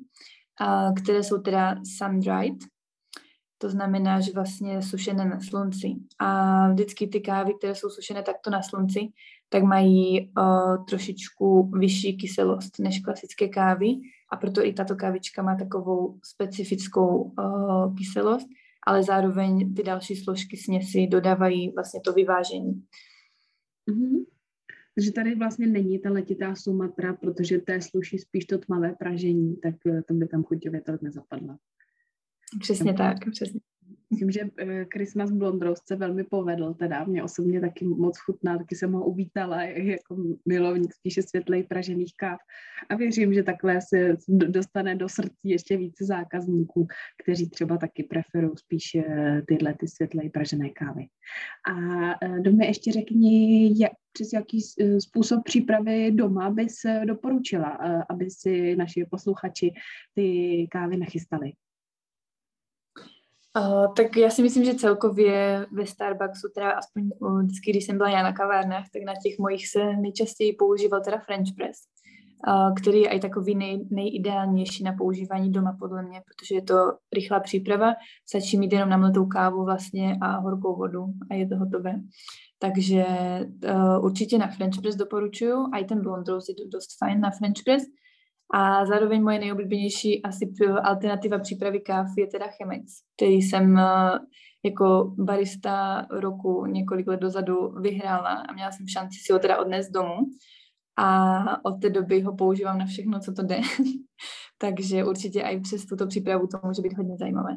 uh, 0.60 0.94
které 0.94 1.22
jsou 1.22 1.38
teda 1.38 1.74
sun-dried, 1.74 2.58
to 3.62 3.68
znamená, 3.68 4.20
že 4.20 4.32
vlastně 4.32 4.82
sušené 4.82 5.24
na 5.24 5.40
slunci. 5.40 5.88
A 6.18 6.68
vždycky 6.68 7.06
ty 7.06 7.20
kávy, 7.20 7.54
které 7.54 7.74
jsou 7.74 7.90
sušené 7.90 8.22
takto 8.22 8.50
na 8.50 8.62
slunci, 8.62 9.00
tak 9.52 9.62
mají 9.62 10.30
uh, 10.38 10.85
trošičku 10.85 11.71
vyšší 11.78 12.16
kyselost 12.16 12.78
než 12.78 13.00
klasické 13.00 13.49
kávy 13.49 13.87
a 14.33 14.37
proto 14.37 14.66
i 14.66 14.73
tato 14.73 14.97
kávička 14.97 15.42
má 15.42 15.57
takovou 15.57 16.19
specifickou 16.25 17.23
uh, 17.23 17.95
kyselost, 17.95 18.47
ale 18.87 19.02
zároveň 19.02 19.75
ty 19.75 19.83
další 19.83 20.16
složky 20.16 20.57
směsi 20.57 21.07
dodávají 21.07 21.73
vlastně 21.75 22.00
to 22.00 22.12
vyvážení. 22.12 22.85
Mm-hmm. 23.90 24.25
Takže 24.95 25.12
tady 25.12 25.35
vlastně 25.35 25.66
není 25.66 25.99
ta 25.99 26.11
letitá 26.11 26.54
Sumatra, 26.54 27.14
protože 27.14 27.59
té 27.59 27.83
sluší 27.83 28.19
spíš 28.19 28.45
to 28.45 28.59
tmavé 28.59 28.95
pražení, 28.99 29.57
tak 29.57 29.75
eh, 29.87 30.02
to 30.02 30.14
by 30.14 30.28
tam 30.28 30.42
chuťově 30.42 30.80
to 30.80 30.92
nezapadla. 31.02 31.59
Přesně 32.61 32.95
tak, 32.95 33.16
přesně. 33.30 33.61
Myslím, 34.12 34.30
že 34.30 34.40
eh, 34.40 34.86
Christmas 34.94 35.30
Blonde 35.30 35.66
Roast 35.66 35.86
se 35.86 35.96
velmi 35.96 36.24
povedl, 36.24 36.74
teda 36.74 37.04
mě 37.04 37.22
osobně 37.22 37.60
taky 37.60 37.84
moc 37.84 38.18
chutná, 38.18 38.58
taky 38.58 38.76
jsem 38.76 38.92
ho 38.92 39.04
uvítala 39.04 39.62
jako 39.62 40.16
milovník 40.48 40.94
spíše 40.94 41.22
světlej 41.22 41.62
pražených 41.62 42.12
káv 42.16 42.38
a 42.88 42.96
věřím, 42.96 43.34
že 43.34 43.42
takhle 43.42 43.78
se 43.88 44.16
dostane 44.28 44.94
do 44.94 45.08
srdcí 45.08 45.48
ještě 45.48 45.76
více 45.76 46.04
zákazníků, 46.04 46.86
kteří 47.22 47.50
třeba 47.50 47.76
taky 47.76 48.02
preferují 48.02 48.52
spíše 48.56 49.02
tyhle 49.46 49.74
ty 49.74 49.88
světlej 49.88 50.30
pražené 50.30 50.70
kávy. 50.70 51.06
A 51.72 52.10
eh, 52.24 52.40
do 52.40 52.52
mě 52.52 52.66
ještě 52.66 52.92
řekni, 52.92 53.64
jak, 53.82 53.92
přes 54.12 54.32
jaký 54.32 54.58
eh, 54.80 55.00
způsob 55.00 55.44
přípravy 55.44 56.12
doma 56.12 56.50
bys 56.50 56.74
doporučila, 57.04 57.78
aby 58.10 58.30
si 58.30 58.76
naši 58.76 59.06
posluchači 59.10 59.72
ty 60.14 60.66
kávy 60.70 60.96
nachystali. 60.96 61.52
Uh, 63.59 63.95
tak 63.95 64.16
já 64.16 64.30
si 64.30 64.42
myslím, 64.42 64.64
že 64.64 64.75
celkově 64.75 65.66
ve 65.73 65.87
Starbucksu, 65.87 66.49
teda 66.54 66.71
aspoň 66.71 67.11
uh, 67.19 67.42
vždycky, 67.42 67.71
když 67.71 67.85
jsem 67.87 67.97
byla 67.97 68.11
já 68.11 68.23
na 68.23 68.33
kavárnách, 68.33 68.85
tak 68.92 69.02
na 69.07 69.12
těch 69.23 69.38
mojich 69.38 69.69
se 69.69 69.97
nejčastěji 69.97 70.52
používal 70.52 71.00
teda 71.00 71.19
French 71.19 71.49
press, 71.57 71.78
uh, 72.49 72.75
který 72.75 73.00
je 73.00 73.09
i 73.09 73.21
takový 73.21 73.54
nej, 73.54 73.88
nejideálnější 73.90 74.85
na 74.85 74.92
používání 74.92 75.52
doma 75.52 75.76
podle 75.78 76.02
mě, 76.02 76.21
protože 76.26 76.54
je 76.54 76.62
to 76.62 76.75
rychlá 77.14 77.40
příprava, 77.40 77.92
stačí 78.28 78.59
mít 78.59 78.73
jenom 78.73 78.88
namletou 78.88 79.26
kávu 79.26 79.64
vlastně 79.64 80.16
a 80.23 80.38
horkou 80.38 80.76
vodu 80.76 81.04
a 81.30 81.35
je 81.35 81.49
to 81.49 81.57
hotové. 81.57 81.95
Takže 82.59 83.04
uh, 83.75 84.04
určitě 84.04 84.38
na 84.38 84.49
French 84.49 84.80
press 84.80 84.97
doporučuju, 84.97 85.66
a 85.73 85.78
i 85.78 85.85
ten 85.85 86.02
blond 86.02 86.28
rose 86.28 86.52
je 86.52 86.69
dost 86.69 86.99
fajn 86.99 87.21
na 87.21 87.30
French 87.30 87.62
press, 87.64 87.83
a 88.52 88.87
zároveň 88.87 89.23
moje 89.23 89.38
nejoblíbenější 89.38 90.23
asi 90.23 90.52
alternativa 90.83 91.38
přípravy 91.38 91.80
káv 91.80 92.07
je 92.19 92.26
teda 92.26 92.47
Chemex, 92.47 92.92
který 93.16 93.35
jsem 93.35 93.78
eh, 93.78 94.19
jako 94.64 95.14
barista 95.19 96.07
roku 96.11 96.66
několik 96.66 97.07
let 97.07 97.21
dozadu 97.21 97.69
vyhrála 97.80 98.30
a 98.30 98.52
měla 98.52 98.73
jsem 98.73 98.88
šanci 98.88 99.19
si 99.26 99.33
ho 99.33 99.38
teda 99.38 99.59
odnést 99.59 99.90
domů. 99.90 100.16
A 100.97 101.64
od 101.64 101.73
té 101.80 101.90
doby 101.90 102.21
ho 102.21 102.37
používám 102.37 102.78
na 102.78 102.87
všechno, 102.87 103.21
co 103.21 103.33
to 103.33 103.42
jde. 103.42 103.61
Takže 104.59 105.04
určitě 105.04 105.40
i 105.40 105.61
přes 105.61 105.87
tuto 105.87 106.07
přípravu 106.07 106.47
to 106.47 106.61
může 106.64 106.83
být 106.83 106.97
hodně 106.97 107.16
zajímavé. 107.16 107.57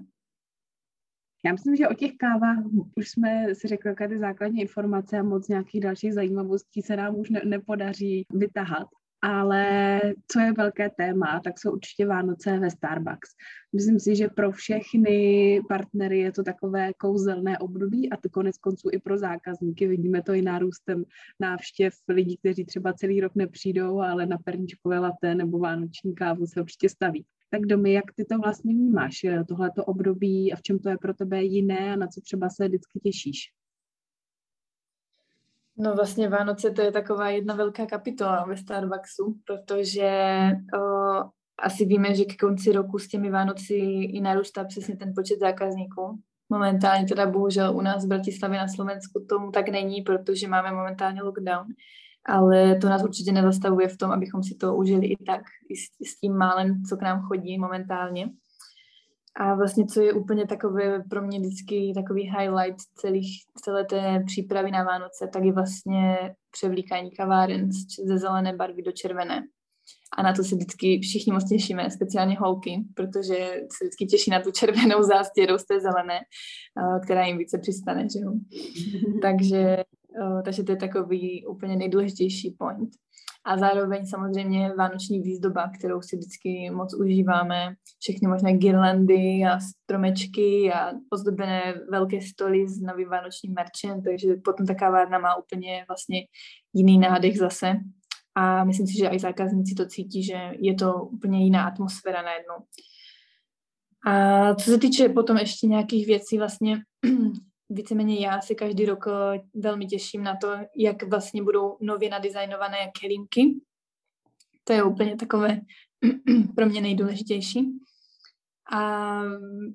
Já 1.45 1.51
myslím, 1.51 1.75
že 1.75 1.87
o 1.87 1.93
těch 1.93 2.11
kávách 2.17 2.57
už 2.97 3.09
jsme 3.09 3.55
si 3.55 3.67
řekli, 3.67 3.89
jaké 3.89 4.07
ty 4.07 4.19
základní 4.19 4.61
informace 4.61 5.19
a 5.19 5.23
moc 5.23 5.47
nějakých 5.47 5.81
dalších 5.81 6.13
zajímavostí 6.13 6.81
se 6.81 6.95
nám 6.95 7.15
už 7.15 7.29
ne- 7.29 7.41
nepodaří 7.45 8.25
vytahat 8.33 8.87
ale 9.25 9.99
co 10.31 10.39
je 10.39 10.53
velké 10.53 10.89
téma, 10.89 11.41
tak 11.43 11.59
jsou 11.59 11.71
určitě 11.71 12.05
Vánoce 12.05 12.59
ve 12.59 12.69
Starbucks. 12.69 13.29
Myslím 13.75 13.99
si, 13.99 14.15
že 14.15 14.27
pro 14.27 14.51
všechny 14.51 15.61
partnery 15.69 16.19
je 16.19 16.31
to 16.31 16.43
takové 16.43 16.93
kouzelné 16.93 17.57
období 17.59 18.11
a 18.11 18.17
to 18.17 18.29
konec 18.29 18.57
konců 18.57 18.89
i 18.91 18.99
pro 18.99 19.17
zákazníky. 19.17 19.87
Vidíme 19.87 20.23
to 20.23 20.33
i 20.33 20.41
nárůstem 20.41 21.03
návštěv 21.39 21.93
lidí, 22.07 22.37
kteří 22.37 22.65
třeba 22.65 22.93
celý 22.93 23.21
rok 23.21 23.31
nepřijdou, 23.35 23.99
ale 23.99 24.25
na 24.25 24.37
perničkové 24.37 24.99
laté 24.99 25.35
nebo 25.35 25.59
vánoční 25.59 26.15
kávu 26.15 26.45
se 26.45 26.61
určitě 26.61 26.89
staví. 26.89 27.25
Tak 27.49 27.61
domy, 27.61 27.93
jak 27.93 28.13
ty 28.15 28.25
to 28.25 28.37
vlastně 28.37 28.73
vnímáš, 28.73 29.25
tohleto 29.47 29.85
období 29.85 30.53
a 30.53 30.55
v 30.55 30.61
čem 30.61 30.79
to 30.79 30.89
je 30.89 30.97
pro 30.97 31.13
tebe 31.13 31.43
jiné 31.43 31.93
a 31.93 31.95
na 31.95 32.07
co 32.07 32.21
třeba 32.21 32.49
se 32.49 32.67
vždycky 32.67 32.99
těšíš? 32.99 33.51
No 35.77 35.95
vlastně 35.95 36.29
Vánoce 36.29 36.71
to 36.71 36.81
je 36.81 36.91
taková 36.91 37.29
jedna 37.29 37.55
velká 37.55 37.85
kapitola 37.85 38.45
ve 38.45 38.57
Starbucksu, 38.57 39.35
protože 39.45 40.11
o, 40.77 40.79
asi 41.63 41.85
víme, 41.85 42.15
že 42.15 42.25
ke 42.25 42.35
konci 42.35 42.71
roku 42.71 42.99
s 42.99 43.07
těmi 43.07 43.29
Vánoci 43.29 43.73
i 43.73 44.21
narůstá 44.21 44.63
přesně 44.63 44.95
ten 44.95 45.11
počet 45.15 45.39
zákazníků. 45.39 46.19
Momentálně 46.49 47.05
teda 47.05 47.29
bohužel 47.29 47.75
u 47.75 47.81
nás 47.81 48.05
v 48.05 48.07
Bratislavě 48.07 48.59
na 48.59 48.67
Slovensku 48.67 49.25
tomu 49.29 49.51
tak 49.51 49.69
není, 49.69 50.01
protože 50.01 50.47
máme 50.47 50.71
momentálně 50.71 51.21
lockdown, 51.21 51.65
ale 52.25 52.75
to 52.75 52.89
nás 52.89 53.03
určitě 53.03 53.31
nezastavuje 53.31 53.87
v 53.87 53.97
tom, 53.97 54.11
abychom 54.11 54.43
si 54.43 54.55
to 54.55 54.75
užili 54.75 55.07
i 55.07 55.23
tak, 55.25 55.41
i 55.69 55.75
s, 55.75 56.11
s 56.11 56.19
tím 56.19 56.37
málem, 56.37 56.83
co 56.89 56.97
k 56.97 57.01
nám 57.01 57.21
chodí 57.21 57.57
momentálně. 57.57 58.29
A 59.35 59.55
vlastně, 59.55 59.85
co 59.85 60.01
je 60.01 60.13
úplně 60.13 60.47
takové 60.47 61.03
pro 61.09 61.21
mě 61.21 61.39
vždycky 61.39 61.91
takový 61.95 62.21
highlight 62.21 62.79
celých, 62.95 63.45
celé 63.63 63.85
té 63.85 64.23
přípravy 64.25 64.71
na 64.71 64.83
Vánoce, 64.83 65.29
tak 65.33 65.43
je 65.43 65.53
vlastně 65.53 66.35
převlíkání 66.51 67.11
kaváren 67.11 67.69
ze 68.05 68.17
zelené 68.17 68.55
barvy 68.55 68.81
do 68.81 68.91
červené. 68.91 69.43
A 70.17 70.23
na 70.23 70.33
to 70.33 70.43
se 70.43 70.55
vždycky 70.55 70.99
všichni 70.99 71.33
moc 71.33 71.49
těšíme, 71.49 71.91
speciálně 71.91 72.35
holky, 72.39 72.83
protože 72.93 73.35
se 73.77 73.85
vždycky 73.85 74.05
těší 74.05 74.31
na 74.31 74.41
tu 74.41 74.51
červenou 74.51 75.03
zástěru 75.03 75.57
z 75.57 75.65
té 75.65 75.79
zelené, 75.79 76.19
eh, 76.19 76.99
která 77.03 77.25
jim 77.25 77.37
více 77.37 77.57
přistane, 77.57 78.07
že 78.13 78.19
jo. 78.19 78.33
takže, 79.21 79.83
eh, 80.21 80.41
takže 80.45 80.63
to 80.63 80.71
je 80.71 80.77
takový 80.77 81.45
úplně 81.45 81.75
nejdůležitější 81.75 82.55
point 82.59 82.89
a 83.45 83.57
zároveň 83.57 84.05
samozřejmě 84.05 84.73
vánoční 84.77 85.21
výzdoba, 85.21 85.71
kterou 85.77 86.01
si 86.01 86.17
vždycky 86.17 86.69
moc 86.69 86.93
užíváme, 86.93 87.75
všechny 87.99 88.27
možné 88.27 88.53
girlandy 88.53 89.43
a 89.51 89.59
stromečky 89.59 90.73
a 90.73 90.91
ozdobené 91.09 91.73
velké 91.91 92.21
stoly 92.21 92.67
s 92.67 92.81
novým 92.81 93.09
vánočním 93.09 93.53
merčem, 93.53 94.03
takže 94.03 94.35
potom 94.35 94.65
ta 94.65 94.75
kavárna 94.75 95.19
má 95.19 95.35
úplně 95.35 95.85
vlastně 95.87 96.19
jiný 96.73 96.97
nádech 96.97 97.37
zase 97.37 97.73
a 98.35 98.63
myslím 98.63 98.87
si, 98.87 98.97
že 98.97 99.07
i 99.07 99.19
zákazníci 99.19 99.75
to 99.75 99.85
cítí, 99.85 100.23
že 100.23 100.51
je 100.59 100.73
to 100.75 100.93
úplně 100.93 101.43
jiná 101.43 101.67
atmosféra 101.67 102.21
najednou. 102.21 102.55
A 104.05 104.55
co 104.55 104.71
se 104.71 104.77
týče 104.77 105.09
potom 105.09 105.37
ještě 105.37 105.67
nějakých 105.67 106.07
věcí, 106.07 106.37
vlastně 106.37 106.77
víceméně 107.73 108.25
já 108.25 108.41
si 108.41 108.55
každý 108.55 108.85
rok 108.85 109.05
eh, 109.07 109.39
velmi 109.55 109.85
těším 109.85 110.23
na 110.23 110.35
to, 110.41 110.55
jak 110.75 111.03
vlastně 111.03 111.43
budou 111.43 111.77
nově 111.81 112.09
nadizajnované 112.09 112.77
kelímky. 113.01 113.61
To 114.63 114.73
je 114.73 114.83
úplně 114.83 115.15
takové 115.15 115.61
pro 116.55 116.65
mě 116.65 116.81
nejdůležitější. 116.81 117.79
A 118.73 119.21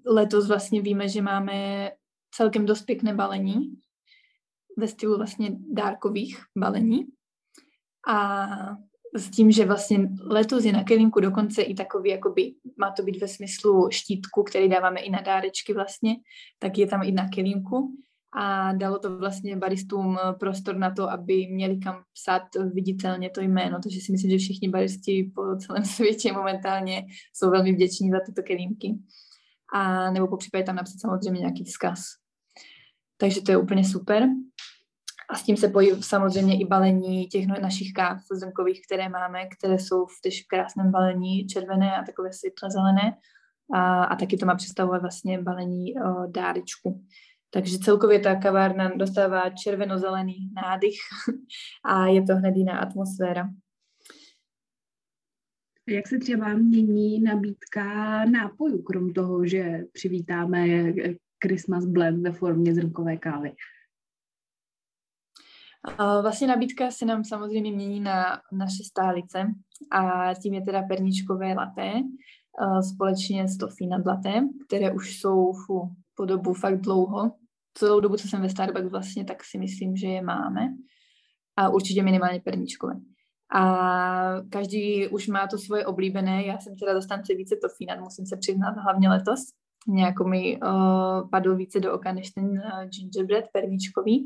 letos 0.07 0.49
vlastně 0.49 0.83
víme, 0.83 1.09
že 1.09 1.23
máme 1.23 1.91
celkem 2.31 2.67
dost 2.67 2.83
pěkné 2.83 3.15
balení 3.15 3.79
ve 4.77 4.89
stylu 4.89 5.17
vlastně 5.17 5.51
dárkových 5.73 6.39
balení. 6.59 7.07
A 8.09 8.47
s 9.15 9.31
tím, 9.31 9.51
že 9.51 9.65
vlastně 9.65 10.09
letos 10.21 10.65
je 10.65 10.73
na 10.73 10.85
kelímku 10.85 11.21
dokonce 11.21 11.63
i 11.63 11.75
takový, 11.75 12.11
jakoby, 12.11 12.55
má 12.77 12.91
to 12.91 13.03
být 13.03 13.21
ve 13.21 13.29
smyslu 13.29 13.89
štítku, 13.91 14.43
který 14.43 14.69
dáváme 14.69 15.01
i 15.01 15.11
na 15.11 15.21
dárečky 15.21 15.75
vlastně, 15.75 16.17
tak 16.59 16.79
je 16.79 16.87
tam 16.87 17.03
i 17.03 17.13
na 17.13 17.29
kelímku 17.29 17.93
a 18.33 18.73
dalo 18.73 18.99
to 18.99 19.19
vlastně 19.19 19.57
baristům 19.57 20.19
prostor 20.41 20.77
na 20.77 20.91
to, 20.91 21.11
aby 21.11 21.47
měli 21.47 21.77
kam 21.77 22.03
psát 22.13 22.43
viditelně 22.73 23.31
to 23.31 23.41
jméno, 23.41 23.79
takže 23.83 24.01
si 24.01 24.13
myslím, 24.13 24.31
že 24.31 24.39
všichni 24.39 24.69
baristi 24.69 25.33
po 25.35 25.43
celém 25.57 25.85
světě 25.97 26.33
momentálně 26.33 27.07
jsou 27.35 27.51
velmi 27.51 27.73
vděční 27.73 28.11
za 28.11 28.19
tyto 28.27 28.43
kelímky. 28.43 28.99
A 29.75 30.11
nebo 30.11 30.29
po 30.29 30.37
případě 30.37 30.65
tam 30.65 30.77
napsat 30.77 31.01
samozřejmě 31.01 31.41
nějaký 31.41 31.65
vzkaz. 31.65 32.01
Takže 33.17 33.43
to 33.43 33.51
je 33.51 33.57
úplně 33.57 33.85
super. 33.85 34.29
A 35.31 35.37
s 35.37 35.43
tím 35.43 35.57
se 35.57 35.69
pojí 35.69 36.03
samozřejmě 36.03 36.61
i 36.61 36.65
balení 36.65 37.29
těch 37.29 37.47
no, 37.47 37.55
našich 37.61 37.93
káv 37.93 38.21
zrnkových, 38.33 38.81
které 38.87 39.09
máme, 39.09 39.47
které 39.47 39.79
jsou 39.79 40.07
v 40.07 40.21
tež 40.23 40.43
krásném 40.43 40.91
balení 40.91 41.47
červené 41.47 41.97
a 41.97 42.05
takové 42.05 42.33
světle 42.33 42.71
zelené. 42.71 43.17
A, 43.75 44.05
a 44.05 44.17
taky 44.17 44.37
to 44.37 44.47
má 44.47 44.55
představovat 44.55 45.03
vlastně 45.03 45.43
balení 45.43 45.95
o, 45.95 46.27
dárečku. 46.27 47.05
Takže 47.51 47.79
celkově 47.79 48.21
ta 48.21 48.35
kavárna 48.35 48.91
dostává 48.97 49.51
červeno-zelený 49.51 50.51
nádych 50.55 50.99
a 51.85 52.07
je 52.07 52.23
to 52.23 52.37
hned 52.37 52.57
jiná 52.57 52.79
atmosféra. 52.79 53.49
Jak 55.89 56.09
se 56.09 56.19
třeba 56.19 56.55
mění 56.55 57.21
nabídka 57.21 57.85
nápojů, 58.25 58.83
krom 58.83 59.13
toho, 59.13 59.47
že 59.47 59.81
přivítáme 59.93 60.67
Christmas 61.45 61.85
blend 61.85 62.23
ve 62.23 62.33
formě 62.33 62.75
zrnkové 62.75 63.17
kávy? 63.17 63.53
Vlastně 66.23 66.47
nabídka 66.47 66.91
se 66.91 67.07
nám 67.07 67.25
samozřejmě 67.25 67.73
mění 67.73 68.01
na 68.01 68.41
naše 68.53 68.85
stálice 68.85 69.47
a 69.93 70.35
tím 70.35 70.55
je 70.55 70.63
teda 70.63 70.83
perničkové 70.83 71.55
laté 71.55 71.93
společně 72.95 73.49
s 73.49 73.57
toffee 73.57 73.89
nad 73.89 74.07
laté, 74.07 74.41
které 74.67 74.93
už 74.93 75.21
jsou 75.21 75.53
fu, 75.67 75.91
po 76.15 76.25
dobu 76.25 76.55
fakt 76.55 76.81
dlouho. 76.81 77.33
Celou 77.75 78.01
dobu, 78.01 78.17
co 78.17 78.29
jsem 78.29 78.43
ve 78.43 78.49
Starbucks 78.49 78.91
vlastně, 78.91 79.25
tak 79.25 79.45
si 79.45 79.59
myslím, 79.59 79.97
že 79.97 80.07
je 80.07 80.23
máme. 80.23 80.61
A 81.57 81.69
určitě 81.69 82.03
minimálně 82.03 82.41
perničkové. 82.41 82.95
A 83.55 84.43
každý 84.51 85.09
už 85.09 85.29
má 85.29 85.47
to 85.47 85.59
svoje 85.59 85.87
oblíbené. 85.87 86.45
Já 86.45 86.59
jsem 86.59 86.77
teda 86.77 86.95
dostance 86.95 87.35
více 87.35 87.57
toffee, 87.63 88.01
musím 88.01 88.27
se 88.27 88.37
přiznat, 88.37 88.75
hlavně 88.83 89.09
letos. 89.09 89.41
Nějak 89.89 90.21
mi 90.21 90.61
uh, 90.61 91.31
padl 91.31 91.57
více 91.57 91.81
do 91.81 91.95
oka 91.95 92.13
než 92.13 92.31
ten 92.31 92.45
uh, 92.45 92.85
gingerbread 92.85 93.45
perničkový. 93.53 94.25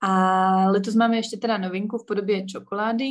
A 0.00 0.70
letos 0.70 0.94
máme 0.94 1.16
ještě 1.16 1.36
teda 1.36 1.58
novinku 1.58 1.98
v 1.98 2.06
podobě 2.06 2.46
čokolády 2.46 3.06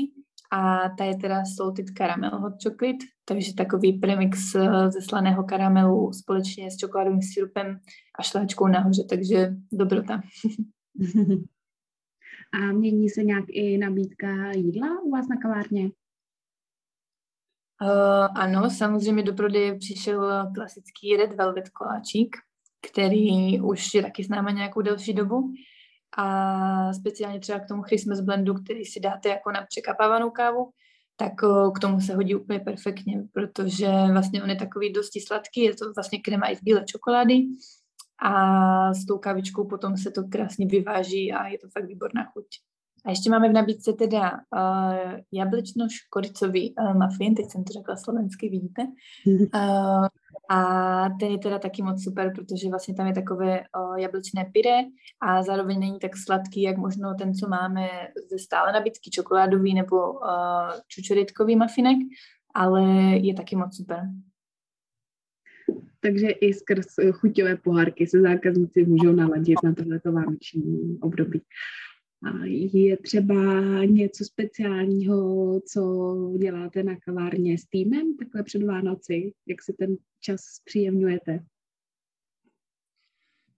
a 0.51 0.89
ta 0.89 1.03
je 1.03 1.17
teda 1.17 1.45
salted 1.45 1.85
caramel 1.97 2.39
hot 2.39 2.53
chocolate, 2.63 3.05
takže 3.25 3.53
takový 3.53 3.93
premix 3.93 4.55
eh, 4.55 4.91
ze 4.91 5.01
slaného 5.01 5.43
karamelu 5.43 6.13
společně 6.13 6.71
s 6.71 6.77
čokoládovým 6.77 7.21
syrupem 7.21 7.79
a 8.19 8.23
šláčkou 8.23 8.67
nahoře, 8.67 9.03
takže 9.09 9.53
dobrota. 9.71 10.21
a 12.53 12.57
mění 12.57 13.09
se 13.09 13.23
nějak 13.23 13.45
i 13.47 13.77
nabídka 13.77 14.51
jídla 14.51 15.01
u 15.03 15.11
vás 15.11 15.27
na 15.27 15.37
kavárně? 15.37 15.89
Uh, 17.81 18.27
ano, 18.35 18.69
samozřejmě 18.69 19.23
do 19.23 19.33
prodeje 19.33 19.77
přišel 19.77 20.51
klasický 20.55 21.17
Red 21.17 21.33
Velvet 21.33 21.69
koláčík, 21.69 22.35
který 22.91 23.61
už 23.61 23.93
je 23.93 24.01
taky 24.01 24.23
s 24.23 24.29
náma 24.29 24.51
nějakou 24.51 24.81
delší 24.81 25.13
dobu 25.13 25.53
a 26.17 26.93
speciálně 26.93 27.39
třeba 27.39 27.59
k 27.59 27.67
tomu 27.67 27.81
Christmas 27.81 28.19
blendu, 28.19 28.53
který 28.53 28.85
si 28.85 28.99
dáte 28.99 29.29
jako 29.29 29.51
na 29.51 29.65
překapávanou 29.69 30.29
kávu, 30.29 30.69
tak 31.15 31.33
k 31.75 31.79
tomu 31.79 32.01
se 32.01 32.15
hodí 32.15 32.35
úplně 32.35 32.59
perfektně, 32.59 33.23
protože 33.33 33.87
vlastně 34.11 34.43
on 34.43 34.49
je 34.49 34.55
takový 34.55 34.93
dosti 34.93 35.19
sladký, 35.19 35.61
je 35.61 35.75
to 35.75 35.93
vlastně 35.93 36.19
krema 36.19 36.51
i 36.51 36.55
z 36.55 36.61
bílé 36.61 36.85
čokolády 36.85 37.47
a 38.21 38.93
s 38.93 39.05
tou 39.05 39.17
kavičkou 39.17 39.67
potom 39.67 39.97
se 39.97 40.11
to 40.11 40.23
krásně 40.31 40.65
vyváží 40.65 41.33
a 41.33 41.47
je 41.47 41.57
to 41.57 41.67
fakt 41.69 41.85
výborná 41.85 42.25
chuť. 42.25 42.45
A 43.05 43.09
ještě 43.09 43.29
máme 43.29 43.49
v 43.49 43.53
nabídce 43.53 43.93
teda 43.93 44.31
uh, 44.31 45.19
jablčno-škoricový 45.33 46.73
uh, 46.73 46.93
muffin, 46.93 47.35
teď 47.35 47.45
jsem 47.49 47.63
to 47.63 47.73
řekla 47.73 47.95
slovensky, 47.95 48.49
vidíte. 48.49 48.81
Uh, 49.55 50.07
a 50.49 51.09
ten 51.19 51.31
je 51.31 51.37
teda 51.37 51.59
taky 51.59 51.81
moc 51.81 52.03
super, 52.03 52.33
protože 52.35 52.69
vlastně 52.69 52.93
tam 52.93 53.07
je 53.07 53.13
takové 53.13 53.59
uh, 53.59 53.95
jablčné 53.95 54.45
pyré 54.53 54.79
a 55.21 55.43
zároveň 55.43 55.79
není 55.79 55.99
tak 55.99 56.17
sladký, 56.17 56.61
jak 56.61 56.77
možno 56.77 57.15
ten, 57.15 57.33
co 57.33 57.47
máme 57.47 57.87
ze 58.31 58.39
stále 58.39 58.71
nabídky 58.71 59.09
čokoládový 59.09 59.73
nebo 59.73 60.11
uh, 60.11 60.19
čučoritkový 60.87 61.55
mafinek, 61.55 61.97
ale 62.55 62.83
je 63.17 63.33
taky 63.33 63.55
moc 63.55 63.75
super. 63.75 63.99
Takže 66.01 66.29
i 66.29 66.53
skrz 66.53 66.85
chuťové 67.11 67.55
pohárky 67.55 68.07
se 68.07 68.21
zákazníci 68.21 68.85
můžou 68.85 69.11
naladit 69.11 69.57
na 69.63 69.73
tohleto 69.73 70.11
vánoční 70.11 70.97
období. 71.01 71.41
Je 72.43 72.97
třeba 72.97 73.35
něco 73.85 74.25
speciálního, 74.25 75.61
co 75.61 76.33
děláte 76.37 76.83
na 76.83 76.95
kavárně 76.95 77.57
s 77.57 77.65
týmem 77.65 78.17
takhle 78.17 78.43
před 78.43 78.63
Vánoci? 78.63 79.33
Jak 79.47 79.61
si 79.61 79.73
ten 79.73 79.95
čas 80.19 80.41
příjemňujete? 80.65 81.39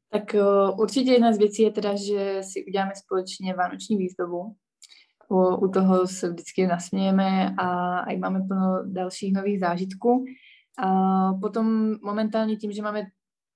Tak 0.09 0.35
určitě 0.77 1.11
jedna 1.11 1.33
z 1.33 1.37
věcí 1.37 1.61
je 1.63 1.71
teda, 1.71 1.95
že 1.95 2.41
si 2.43 2.65
uděláme 2.65 2.91
společně 2.95 3.53
vánoční 3.53 3.97
výzdobu. 3.97 4.55
U, 5.29 5.55
u 5.55 5.67
toho 5.67 6.07
se 6.07 6.29
vždycky 6.29 6.67
nasmějeme 6.67 7.55
a 7.57 8.03
i 8.03 8.17
máme 8.17 8.39
plno 8.47 8.83
dalších 8.85 9.33
nových 9.33 9.59
zážitků. 9.59 10.25
A 10.77 11.33
potom 11.33 11.95
momentálně 12.03 12.55
tím, 12.55 12.71
že 12.71 12.81
máme 12.81 13.03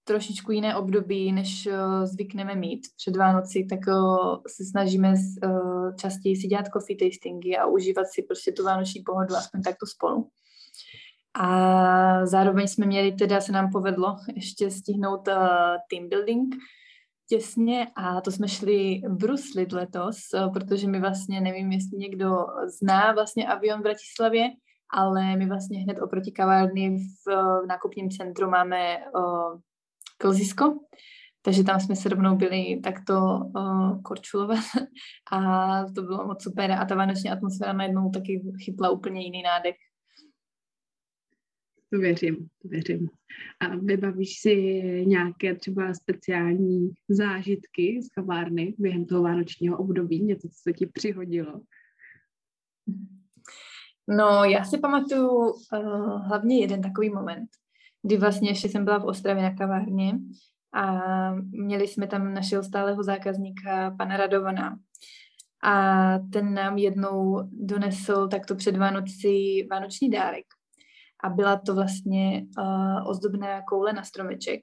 trošičku 0.08 0.52
jiné 0.52 0.76
období, 0.76 1.32
než 1.32 1.68
uh, 1.68 2.06
zvykneme 2.06 2.56
mít 2.56 2.88
před 2.98 3.16
Vánoci, 3.16 3.68
tak 3.70 3.80
uh, 3.88 4.38
se 4.48 4.66
snažíme 4.66 5.14
uh, 5.44 5.96
častěji 5.96 6.36
si 6.36 6.48
dělat 6.48 6.66
coffee 6.74 6.98
tastingy 6.98 7.58
a 7.58 7.66
užívat 7.66 8.08
si 8.08 8.24
prostě 8.24 8.52
tu 8.52 8.64
vánoční 8.64 9.02
pohodu 9.02 9.36
aspoň 9.36 9.62
takto 9.62 9.86
spolu. 9.86 10.30
A 11.34 12.26
zároveň 12.26 12.68
jsme 12.68 12.86
měli, 12.86 13.12
teda 13.12 13.42
se 13.42 13.52
nám 13.52 13.72
povedlo 13.72 14.18
ještě 14.36 14.72
stihnout 14.72 15.28
uh, 15.28 15.34
team 15.90 16.10
building 16.10 16.56
těsně 17.30 17.88
a 17.96 18.22
to 18.22 18.32
jsme 18.32 18.48
šli 18.48 19.02
bruslit 19.10 19.72
letos, 19.72 20.18
uh, 20.34 20.54
protože 20.54 20.88
my 20.88 21.00
vlastně, 21.00 21.42
nevím, 21.42 21.72
jestli 21.72 21.98
někdo 21.98 22.46
zná 22.82 23.12
vlastně 23.12 23.48
avion 23.48 23.80
v 23.80 23.84
Bratislavě, 23.84 24.50
ale 24.94 25.36
my 25.36 25.46
vlastně 25.46 25.80
hned 25.80 26.00
oproti 26.02 26.32
kavárny 26.32 26.98
v, 26.98 27.32
v 27.64 27.68
nákupním 27.68 28.10
centru 28.10 28.50
máme 28.50 28.98
uh, 28.98 29.60
Klzisko, 30.18 30.80
takže 31.42 31.64
tam 31.64 31.80
jsme 31.80 31.96
se 31.96 32.10
rovnou 32.10 32.36
byli 32.36 32.80
takto 32.84 33.14
uh, 33.56 34.02
korčulovat 34.02 34.64
a 35.32 35.40
to 35.86 36.02
bylo 36.02 36.28
moc 36.28 36.44
super 36.44 36.72
a 36.72 36.86
ta 36.86 36.96
vánoční 36.96 37.30
atmosféra 37.30 37.74
najednou 37.74 38.10
taky 38.10 38.44
chytla 38.64 38.90
úplně 38.90 39.24
jiný 39.24 39.44
nádech. 39.44 39.76
To 41.94 42.00
věřím, 42.00 42.36
to 42.62 42.68
věřím. 42.68 43.10
A 43.60 43.76
vybavíš 43.76 44.40
si 44.40 44.56
nějaké 45.06 45.56
třeba 45.56 45.94
speciální 45.94 46.90
zážitky 47.10 48.02
z 48.02 48.10
kavárny 48.10 48.76
během 48.78 49.06
toho 49.06 49.24
vánočního 49.24 49.78
období, 49.78 50.24
něco, 50.24 50.48
co 50.48 50.56
se 50.62 50.74
ti 50.74 50.86
přihodilo? 50.86 51.62
No, 54.08 54.44
já 54.44 54.66
si 54.66 54.78
pamatuju 54.78 55.30
uh, 55.30 55.58
hlavně 56.28 56.62
jeden 56.62 56.82
takový 56.82 57.10
moment, 57.10 57.50
kdy 58.06 58.18
vlastně 58.18 58.50
ještě 58.50 58.70
jsem 58.70 58.86
byla 58.86 58.98
v 58.98 59.06
Ostravě 59.06 59.44
na 59.44 59.56
kavárně 59.56 60.14
a 60.74 61.02
měli 61.52 61.88
jsme 61.88 62.08
tam 62.08 62.34
našeho 62.34 62.64
stáleho 62.64 63.04
zákazníka, 63.04 63.96
pana 63.98 64.18
Radovana. 64.18 64.80
A 65.64 66.20
ten 66.34 66.54
nám 66.54 66.78
jednou 66.78 67.50
donesl 67.52 68.28
takto 68.28 68.56
před 68.56 68.78
Vánoci 68.78 69.68
vánoční 69.72 70.10
dárek. 70.10 70.46
A 71.24 71.30
byla 71.30 71.60
to 71.60 71.76
vlastně 71.76 72.46
uh, 72.58 73.10
ozdobná 73.10 73.62
koule 73.62 73.94
na 73.94 74.04
stromeček. 74.04 74.62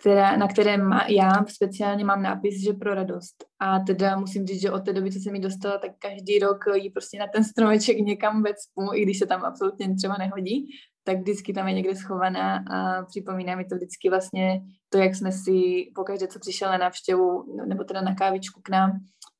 která, 0.00 0.36
na 0.36 0.48
které 0.48 0.76
má, 0.76 1.06
já 1.08 1.44
speciálně 1.48 2.04
mám 2.04 2.22
nápis, 2.22 2.62
že 2.64 2.72
pro 2.72 2.94
radost. 2.94 3.44
A 3.58 3.78
teda 3.78 4.18
musím 4.18 4.46
říct, 4.46 4.60
že 4.60 4.70
od 4.70 4.84
té 4.84 4.92
doby, 4.92 5.12
co 5.12 5.18
jsem 5.18 5.34
ji 5.34 5.40
dostala, 5.40 5.78
tak 5.78 5.90
každý 5.98 6.38
rok 6.38 6.64
ji 6.74 6.90
prostě 6.90 7.18
na 7.18 7.26
ten 7.26 7.44
stromeček 7.44 7.98
někam 7.98 8.42
vecpu, 8.42 8.94
i 8.94 9.02
když 9.02 9.18
se 9.18 9.26
tam 9.26 9.44
absolutně 9.44 9.94
třeba 9.94 10.16
nehodí, 10.18 10.68
tak 11.06 11.18
vždycky 11.18 11.52
tam 11.52 11.68
je 11.68 11.74
někde 11.74 11.96
schovaná 11.96 12.64
a 12.70 13.02
připomíná 13.04 13.56
mi 13.56 13.64
to 13.64 13.74
vždycky 13.74 14.10
vlastně 14.10 14.62
to, 14.88 14.98
jak 14.98 15.14
jsme 15.14 15.32
si 15.32 15.86
pokaždé, 15.94 16.28
co 16.28 16.38
přišel 16.38 16.70
na 16.70 16.78
návštěvu, 16.78 17.56
nebo 17.66 17.84
teda 17.84 18.00
na 18.00 18.14
kávičku 18.14 18.60
k 18.62 18.68
nám, 18.68 18.90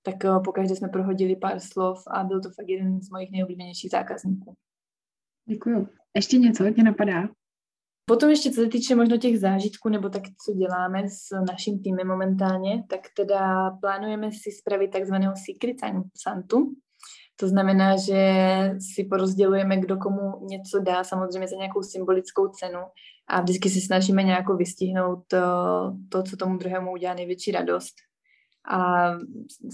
tak 0.02 0.24
eh, 0.24 0.40
pokaždé 0.44 0.76
jsme 0.76 0.88
prohodili 0.88 1.36
pár 1.36 1.60
slov 1.60 1.98
a 2.10 2.24
byl 2.24 2.40
to 2.40 2.48
fakt 2.48 2.68
jeden 2.68 3.00
z 3.00 3.10
mojich 3.10 3.30
nejoblíbenějších 3.30 3.90
zákazníků. 3.90 4.54
Děkuju. 5.48 5.88
Ještě 6.14 6.38
něco 6.38 6.70
tě 6.70 6.82
napadá? 6.82 7.28
Potom 8.08 8.30
ještě, 8.30 8.50
co 8.50 8.60
se 8.60 8.68
týče 8.68 8.94
možno 8.94 9.16
těch 9.16 9.40
zážitků, 9.40 9.88
nebo 9.88 10.08
tak, 10.08 10.22
co 10.22 10.52
děláme 10.52 11.08
s 11.08 11.44
naším 11.50 11.82
týmem 11.82 12.06
momentálně, 12.06 12.84
tak 12.88 13.00
teda 13.16 13.70
plánujeme 13.70 14.32
si 14.32 14.50
spravit 14.50 14.90
takzvaného 14.90 15.34
Secret 15.46 15.76
Santu. 16.16 16.74
To 17.36 17.48
znamená, 17.48 17.96
že 17.96 18.20
si 18.94 19.04
porozdělujeme, 19.04 19.76
kdo 19.76 19.96
komu 19.96 20.46
něco 20.46 20.80
dá, 20.80 21.04
samozřejmě 21.04 21.48
za 21.48 21.56
nějakou 21.56 21.82
symbolickou 21.82 22.48
cenu 22.48 22.80
a 23.28 23.40
vždycky 23.40 23.70
se 23.70 23.80
snažíme 23.80 24.22
nějak 24.22 24.48
vystihnout 24.48 25.18
to, 25.26 25.38
to, 26.08 26.22
co 26.22 26.36
tomu 26.36 26.58
druhému 26.58 26.92
udělá 26.92 27.14
největší 27.14 27.50
radost. 27.50 27.94
A 28.68 29.10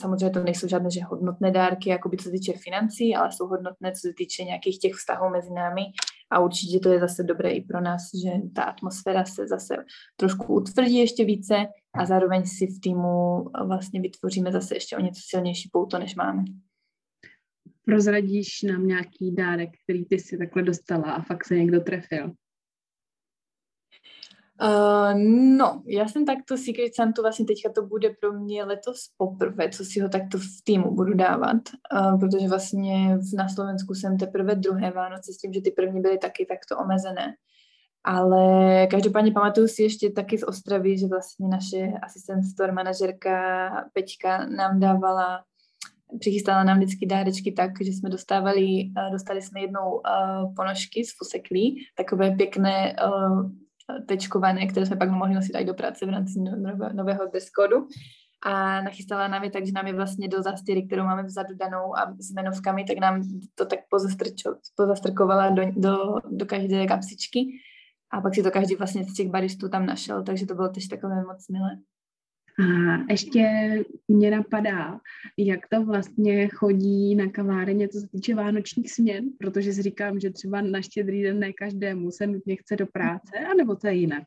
samozřejmě 0.00 0.30
to 0.30 0.44
nejsou 0.44 0.68
žádné 0.68 0.90
že 0.90 1.00
hodnotné 1.04 1.50
dárky, 1.50 1.90
jako 1.90 2.08
by 2.08 2.16
co 2.16 2.24
se 2.24 2.30
týče 2.30 2.52
financí, 2.52 3.16
ale 3.16 3.32
jsou 3.32 3.46
hodnotné, 3.46 3.92
co 3.92 4.00
se 4.00 4.12
týče 4.16 4.44
nějakých 4.44 4.78
těch 4.78 4.92
vztahů 4.92 5.30
mezi 5.30 5.52
námi. 5.52 5.82
A 6.30 6.40
určitě 6.40 6.78
to 6.78 6.88
je 6.88 7.00
zase 7.00 7.22
dobré 7.22 7.50
i 7.50 7.60
pro 7.60 7.80
nás, 7.80 8.02
že 8.24 8.30
ta 8.54 8.62
atmosféra 8.62 9.24
se 9.24 9.48
zase 9.48 9.76
trošku 10.16 10.54
utvrdí 10.54 10.96
ještě 10.96 11.24
více 11.24 11.54
a 11.94 12.06
zároveň 12.06 12.46
si 12.46 12.66
v 12.66 12.80
týmu 12.80 13.44
vlastně 13.66 14.00
vytvoříme 14.00 14.52
zase 14.52 14.76
ještě 14.76 14.96
o 14.96 15.00
něco 15.00 15.20
silnější 15.24 15.70
pouto, 15.72 15.98
než 15.98 16.14
máme. 16.14 16.44
Prozradíš 17.84 18.62
nám 18.62 18.86
nějaký 18.86 19.34
dárek, 19.34 19.70
který 19.84 20.04
ty 20.04 20.18
si 20.18 20.38
takhle 20.38 20.62
dostala 20.62 21.12
a 21.12 21.22
fakt 21.22 21.44
se 21.46 21.54
někdo 21.58 21.80
trefil? 21.80 22.32
Uh, 24.62 25.18
no, 25.56 25.82
já 25.86 26.08
jsem 26.08 26.26
takto 26.26 26.56
Secret 26.56 26.94
Santu 26.94 27.22
vlastně 27.22 27.46
teďka 27.46 27.72
to 27.72 27.82
bude 27.82 28.10
pro 28.20 28.32
mě 28.32 28.64
letos 28.64 29.10
poprvé, 29.16 29.70
co 29.70 29.84
si 29.84 30.00
ho 30.00 30.08
takto 30.08 30.38
v 30.38 30.64
týmu 30.64 30.94
budu 30.94 31.14
dávat, 31.14 31.56
uh, 31.94 32.20
protože 32.20 32.48
vlastně 32.48 33.18
na 33.36 33.48
Slovensku 33.48 33.94
jsem 33.94 34.18
teprve 34.18 34.54
druhé 34.54 34.90
Vánoce 34.90 35.32
s 35.32 35.38
tím, 35.38 35.52
že 35.52 35.60
ty 35.60 35.70
první 35.70 36.00
byly 36.00 36.18
taky 36.18 36.46
takto 36.46 36.78
omezené. 36.78 37.34
Ale 38.04 38.86
každopádně 38.86 39.32
pamatuju 39.32 39.68
si 39.68 39.82
ještě 39.82 40.10
taky 40.10 40.38
z 40.38 40.42
Ostravy, 40.42 40.98
že 40.98 41.06
vlastně 41.06 41.48
naše 41.48 41.92
asistent 42.02 42.44
store 42.44 42.72
manažerka 42.72 43.70
Peťka 43.92 44.46
nám 44.46 44.80
dávala 44.80 45.44
přichystala 46.20 46.64
nám 46.64 46.78
vždycky 46.78 47.06
dárečky 47.06 47.52
tak, 47.52 47.70
že 47.80 47.92
jsme 47.92 48.10
dostávali, 48.10 48.90
dostali 49.12 49.42
jsme 49.42 49.60
jednou 49.60 50.00
ponožky 50.56 51.04
z 51.04 51.16
Fuseklí, 51.18 51.86
takové 51.96 52.30
pěkné 52.30 52.96
tečkované, 54.08 54.66
které 54.66 54.86
jsme 54.86 54.96
pak 54.96 55.10
mohli 55.10 55.34
nosit 55.34 55.56
i 55.56 55.64
do 55.64 55.74
práce 55.74 56.06
v 56.06 56.08
rámci 56.08 56.38
nového 56.92 57.26
dress 57.26 57.50
codu. 57.50 57.86
A 58.44 58.80
nachystala 58.82 59.28
nám 59.28 59.44
je 59.44 59.50
tak, 59.50 59.66
že 59.66 59.72
nám 59.72 59.86
je 59.86 59.94
vlastně 59.94 60.28
do 60.28 60.42
zastěry, 60.42 60.86
kterou 60.86 61.04
máme 61.04 61.22
vzadu 61.22 61.54
danou 61.56 61.96
a 61.96 62.14
s 62.20 62.30
jmenovkami, 62.30 62.84
tak 62.84 62.98
nám 62.98 63.22
to 63.54 63.66
tak 63.66 63.78
pozastrkovala 64.76 65.50
do, 65.50 65.62
do, 65.76 65.96
do 66.30 66.46
každé 66.46 66.86
kapsičky. 66.86 67.40
A 68.12 68.20
pak 68.20 68.34
si 68.34 68.42
to 68.42 68.50
každý 68.50 68.74
vlastně 68.74 69.04
z 69.04 69.14
těch 69.14 69.30
baristů 69.30 69.68
tam 69.68 69.86
našel, 69.86 70.22
takže 70.22 70.46
to 70.46 70.54
bylo 70.54 70.68
tež 70.68 70.88
takové 70.88 71.24
moc 71.24 71.48
milé. 71.48 71.70
A 72.58 73.12
ještě 73.12 73.74
mě 74.08 74.30
napadá, 74.30 75.00
jak 75.36 75.68
to 75.68 75.84
vlastně 75.84 76.48
chodí 76.48 77.14
na 77.14 77.30
kaváreně, 77.30 77.88
co 77.88 78.00
se 78.00 78.08
týče 78.08 78.34
vánočních 78.34 78.92
směn, 78.92 79.24
protože 79.38 79.72
si 79.72 79.82
říkám, 79.82 80.20
že 80.20 80.30
třeba 80.30 80.60
na 80.60 80.82
štědrý 80.82 81.22
den 81.22 81.38
ne 81.38 81.52
každému 81.52 82.10
se 82.10 82.26
nutně 82.26 82.56
chce 82.56 82.76
do 82.76 82.86
práce, 82.86 83.38
anebo 83.52 83.76
to 83.76 83.86
je 83.86 83.94
jinak? 83.94 84.24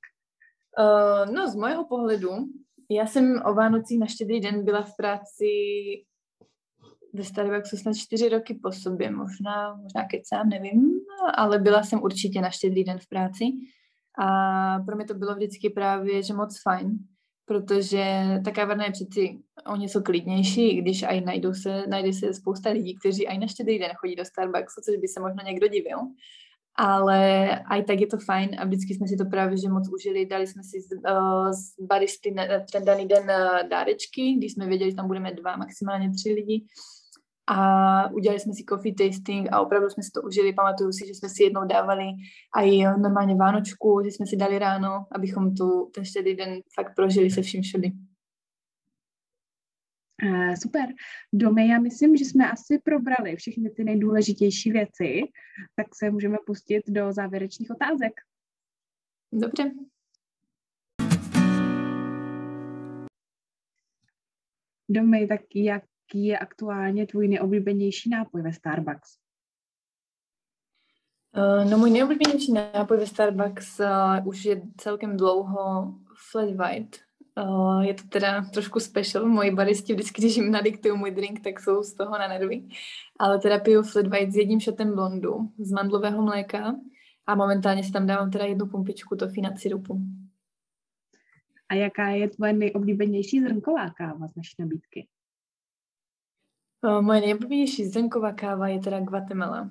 Uh, 0.80 1.34
no, 1.34 1.52
z 1.52 1.56
mého 1.56 1.86
pohledu, 1.86 2.30
já 2.90 3.08
jsem 3.08 3.42
o 3.46 3.54
Vánocích 3.54 4.00
na 4.00 4.08
štědrý 4.08 4.40
den 4.40 4.66
byla 4.66 4.82
v 4.82 4.96
práci 4.98 5.46
ve 7.14 7.24
Starbucksu 7.24 7.78
snad 7.78 7.96
čtyři 7.96 8.30
roky 8.30 8.60
po 8.64 8.72
sobě, 8.72 9.12
možná, 9.12 9.76
možná 9.76 10.06
kecám, 10.12 10.50
nevím, 10.50 11.00
ale 11.34 11.60
byla 11.60 11.84
jsem 11.84 12.04
určitě 12.04 12.42
na 12.42 12.50
štědrý 12.50 12.84
den 12.84 13.00
v 13.00 13.10
práci 13.10 13.44
a 14.20 14.80
pro 14.80 14.96
mě 14.96 15.06
to 15.06 15.14
bylo 15.14 15.36
vždycky 15.36 15.70
právě, 15.70 16.24
že 16.24 16.34
moc 16.34 16.62
fajn, 16.62 16.98
protože 17.46 18.06
ta 18.46 18.52
kavárna 18.52 18.86
je 18.86 18.92
přeci 18.92 19.40
o 19.66 19.76
něco 19.76 20.02
klidnější, 20.02 20.82
když 20.82 21.04
aj 21.04 21.22
najdou 21.22 21.54
se, 21.54 21.84
najde 21.88 22.14
se 22.14 22.34
spousta 22.34 22.70
lidí, 22.70 22.96
kteří 22.96 23.28
aj 23.28 23.38
na 23.38 23.48
štědrý 23.48 23.80
den 23.80 23.92
chodí 23.96 24.16
do 24.16 24.26
Starbucksu, 24.26 24.82
což 24.86 24.96
by 24.96 25.08
se 25.08 25.20
možno 25.20 25.44
někdo 25.46 25.68
divil. 25.68 25.98
Ale 26.78 27.50
aj 27.72 27.84
tak 27.84 28.00
je 28.00 28.08
to 28.08 28.18
fajn 28.18 28.50
a 28.60 28.66
vždycky 28.66 28.96
jsme 28.96 29.08
si 29.08 29.18
to 29.18 29.26
právě 29.26 29.58
že 29.58 29.70
moc 29.70 29.90
užili. 29.94 30.26
Dali 30.26 30.48
jsme 30.48 30.64
si 30.64 30.82
z, 30.82 30.88
uh, 30.92 31.52
z 31.52 31.80
baristy 31.80 32.36
ten 32.72 32.86
daný 32.86 33.08
den 33.08 33.24
uh, 33.24 33.70
dárečky, 33.70 34.34
když 34.34 34.54
jsme 34.54 34.68
věděli, 34.68 34.92
že 34.92 34.96
tam 34.96 35.08
budeme 35.08 35.32
dva, 35.32 35.56
maximálně 35.56 36.12
tři 36.12 36.30
lidi 36.34 36.66
a 37.48 38.10
udělali 38.10 38.40
jsme 38.40 38.54
si 38.54 38.64
coffee 38.64 38.94
tasting 38.94 39.48
a 39.52 39.62
opravdu 39.62 39.90
jsme 39.90 40.04
si 40.04 40.12
to 40.12 40.22
užili. 40.22 40.54
Pamatuju 40.54 40.92
si, 40.92 41.08
že 41.08 41.14
jsme 41.14 41.30
si 41.30 41.44
jednou 41.44 41.66
dávali 41.66 42.06
i 42.64 42.84
normálně 42.84 43.36
Vánočku, 43.36 44.02
že 44.06 44.12
jsme 44.12 44.26
si 44.26 44.36
dali 44.36 44.60
ráno, 44.60 45.06
abychom 45.12 45.56
tu 45.56 45.92
ten 45.96 46.06
štědý 46.06 46.36
den 46.36 46.60
fakt 46.76 46.96
prožili 46.96 47.32
se 47.32 47.42
vším 47.42 47.62
všudy. 47.62 47.92
Uh, 50.24 50.54
super. 50.54 50.86
Domy, 51.34 51.68
já 51.68 51.80
myslím, 51.80 52.18
že 52.18 52.26
jsme 52.26 52.52
asi 52.52 52.80
probrali 52.84 53.36
všechny 53.36 53.70
ty 53.70 53.84
nejdůležitější 53.84 54.72
věci, 54.72 55.22
tak 55.76 55.88
se 55.96 56.12
můžeme 56.12 56.38
pustit 56.46 56.84
do 56.88 57.14
závěrečných 57.14 57.72
otázek. 57.72 58.14
Dobře. 59.34 59.72
Domy, 64.90 65.28
tak 65.28 65.42
jak 65.56 65.84
jaký 66.06 66.26
je 66.26 66.40
aktuálně 66.40 67.08
tvůj 67.08 67.28
nejoblíbenější 67.28 68.10
nápoj 68.10 68.42
ve 68.42 68.54
Starbucks? 68.54 69.18
Uh, 71.38 71.72
no 71.72 71.78
můj 71.78 71.90
nejoblíbenější 71.90 72.54
nápoj 72.54 72.98
ve 72.98 73.08
Starbucks 73.08 73.80
uh, 73.80 74.28
už 74.28 74.46
je 74.46 74.62
celkem 74.78 75.18
dlouho 75.18 75.94
flat 76.32 76.50
white. 76.50 76.98
Uh, 77.38 77.82
je 77.82 77.94
to 77.94 78.04
teda 78.10 78.42
trošku 78.42 78.80
special. 78.80 79.26
Moji 79.26 79.52
baristi 79.52 79.94
vždycky, 79.94 80.22
když 80.22 80.36
jim 80.36 80.52
nadiktují 80.52 80.98
můj 80.98 81.12
drink, 81.12 81.44
tak 81.44 81.60
jsou 81.60 81.84
z 81.84 81.94
toho 81.94 82.12
na 82.12 82.28
nervy. 82.28 82.68
Ale 83.20 83.40
teda 83.40 83.60
piju 83.60 83.84
flat 83.84 84.08
white 84.08 84.32
s 84.32 84.36
jedním 84.36 84.60
šotem 84.60 84.96
blondu 84.96 85.52
z 85.60 85.72
mandlového 85.72 86.22
mléka 86.22 86.76
a 87.28 87.36
momentálně 87.36 87.84
si 87.84 87.92
tam 87.92 88.08
dávám 88.08 88.32
teda 88.32 88.46
jednu 88.46 88.68
pumpičku 88.68 89.16
toffee 89.16 89.58
sirupu. 89.58 90.02
A 91.70 91.74
jaká 91.76 92.10
je 92.10 92.30
tvoje 92.30 92.54
nejoblíbenější 92.54 93.42
zrnková 93.42 93.90
káva 93.90 94.28
z 94.28 94.36
naší 94.36 94.56
nabídky? 94.60 95.08
Moje 97.02 97.22
nejoblíbenější 97.22 97.86
zrnková 97.86 98.34
káva 98.34 98.68
je 98.68 98.80
teda 98.80 99.00
Guatemala. 99.00 99.70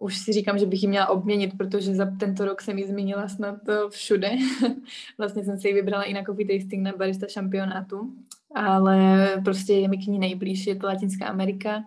Už 0.00 0.18
si 0.18 0.32
říkám, 0.32 0.58
že 0.58 0.66
bych 0.66 0.82
ji 0.82 0.88
měla 0.88 1.08
obměnit, 1.08 1.58
protože 1.58 1.94
za 1.94 2.06
tento 2.20 2.44
rok 2.44 2.62
jsem 2.62 2.78
ji 2.78 2.86
zmínila 2.86 3.28
snad 3.28 3.58
všude. 3.88 4.30
vlastně 5.18 5.44
jsem 5.44 5.58
si 5.58 5.68
ji 5.68 5.74
vybrala 5.74 6.04
i 6.04 6.12
na 6.12 6.22
coffee 6.24 6.46
tasting 6.46 6.82
na 6.82 6.92
barista 6.96 7.26
šampionátu, 7.28 8.16
ale 8.54 9.26
prostě 9.44 9.72
je 9.72 9.88
mi 9.88 9.98
k 9.98 10.06
ní 10.06 10.18
nejblíž, 10.18 10.66
je 10.66 10.76
to 10.76 10.86
Latinská 10.86 11.26
Amerika 11.26 11.84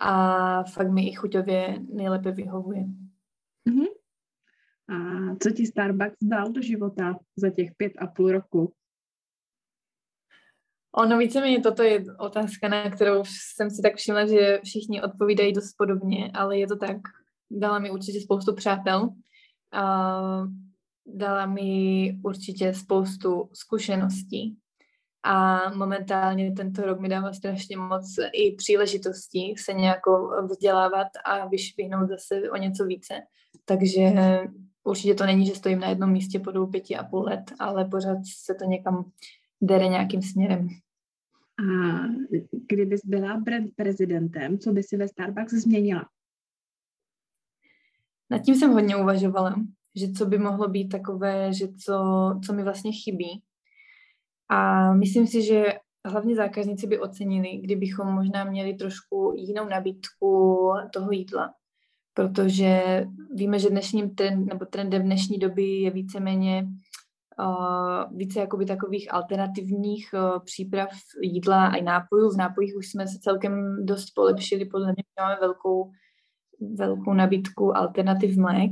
a 0.00 0.62
fakt 0.64 0.90
mi 0.90 1.08
i 1.08 1.12
chuťově 1.12 1.78
nejlépe 1.92 2.30
vyhovuje. 2.30 2.84
Uh-huh. 3.68 3.86
A 4.88 5.34
co 5.42 5.50
ti 5.50 5.66
Starbucks 5.66 6.16
dal 6.22 6.52
do 6.52 6.62
života 6.62 7.18
za 7.36 7.50
těch 7.50 7.74
pět 7.76 7.92
a 7.98 8.06
půl 8.06 8.32
roku? 8.32 8.72
Ono 10.98 11.18
víceméně 11.18 11.60
toto 11.60 11.82
je 11.82 12.04
otázka, 12.18 12.68
na 12.68 12.90
kterou 12.90 13.22
jsem 13.24 13.70
si 13.70 13.82
tak 13.82 13.96
všimla, 13.96 14.26
že 14.26 14.60
všichni 14.64 15.02
odpovídají 15.02 15.52
dost 15.52 15.74
podobně, 15.78 16.30
ale 16.34 16.58
je 16.58 16.66
to 16.66 16.76
tak. 16.76 16.96
Dala 17.50 17.78
mi 17.78 17.90
určitě 17.90 18.20
spoustu 18.20 18.54
přátel. 18.54 19.08
A 19.72 20.42
dala 21.06 21.46
mi 21.46 22.12
určitě 22.24 22.74
spoustu 22.74 23.50
zkušeností. 23.52 24.56
A 25.22 25.60
momentálně 25.74 26.52
tento 26.52 26.82
rok 26.82 27.00
mi 27.00 27.08
dává 27.08 27.32
strašně 27.32 27.76
moc 27.76 28.14
i 28.32 28.54
příležitostí 28.54 29.56
se 29.56 29.72
nějak 29.72 30.00
vzdělávat 30.50 31.08
a 31.24 31.48
vyšvihnout 31.48 32.08
zase 32.08 32.50
o 32.50 32.56
něco 32.56 32.84
více. 32.84 33.14
Takže 33.64 34.12
určitě 34.84 35.14
to 35.14 35.26
není, 35.26 35.46
že 35.46 35.54
stojím 35.54 35.80
na 35.80 35.88
jednom 35.88 36.12
místě 36.12 36.38
po 36.38 36.50
dvou 36.50 36.66
pěti 36.66 36.96
a 36.96 37.04
půl 37.04 37.22
let, 37.22 37.52
ale 37.58 37.84
pořád 37.84 38.18
se 38.44 38.54
to 38.54 38.64
někam 38.64 39.10
dere 39.60 39.88
nějakým 39.88 40.22
směrem. 40.22 40.68
A 41.58 41.64
kdybys 42.68 43.00
byla 43.04 43.42
prezidentem, 43.76 44.58
co 44.58 44.72
by 44.72 44.82
si 44.82 44.96
ve 44.96 45.08
Starbucks 45.08 45.52
změnila? 45.52 46.08
Nad 48.30 48.38
tím 48.38 48.54
jsem 48.54 48.70
hodně 48.70 48.96
uvažovala, 48.96 49.54
že 49.96 50.12
co 50.12 50.26
by 50.26 50.38
mohlo 50.38 50.68
být 50.68 50.88
takové, 50.88 51.52
že 51.52 51.68
co, 51.68 51.94
co 52.46 52.52
mi 52.52 52.62
vlastně 52.62 52.92
chybí. 52.92 53.42
A 54.48 54.92
myslím 54.94 55.26
si, 55.26 55.42
že 55.42 55.64
hlavně 56.04 56.34
zákazníci 56.34 56.86
by 56.86 56.98
ocenili, 56.98 57.56
kdybychom 57.56 58.06
možná 58.06 58.44
měli 58.44 58.74
trošku 58.74 59.32
jinou 59.36 59.68
nabídku 59.68 60.70
toho 60.92 61.12
jídla. 61.12 61.54
Protože 62.14 63.04
víme, 63.34 63.58
že 63.58 63.70
dnešním 63.70 64.14
trend, 64.14 64.46
nebo 64.46 64.64
trendem 64.64 65.02
dnešní 65.02 65.38
doby 65.38 65.64
je 65.64 65.90
víceméně 65.90 66.68
uh, 67.38 68.16
více 68.18 68.40
jakoby 68.40 68.66
takových 68.66 69.14
alternativních 69.14 70.14
uh, 70.14 70.44
příprav 70.44 70.88
jídla 71.22 71.66
a 71.66 71.82
nápojů. 71.82 72.30
V 72.30 72.36
nápojích 72.36 72.76
už 72.76 72.90
jsme 72.90 73.06
se 73.06 73.18
celkem 73.18 73.86
dost 73.86 74.10
polepšili, 74.14 74.64
podle 74.64 74.86
mě 74.86 75.04
máme 75.20 75.36
velkou, 75.40 75.90
velkou 76.74 77.12
nabídku 77.12 77.76
alternativ 77.76 78.36
mlék, 78.36 78.70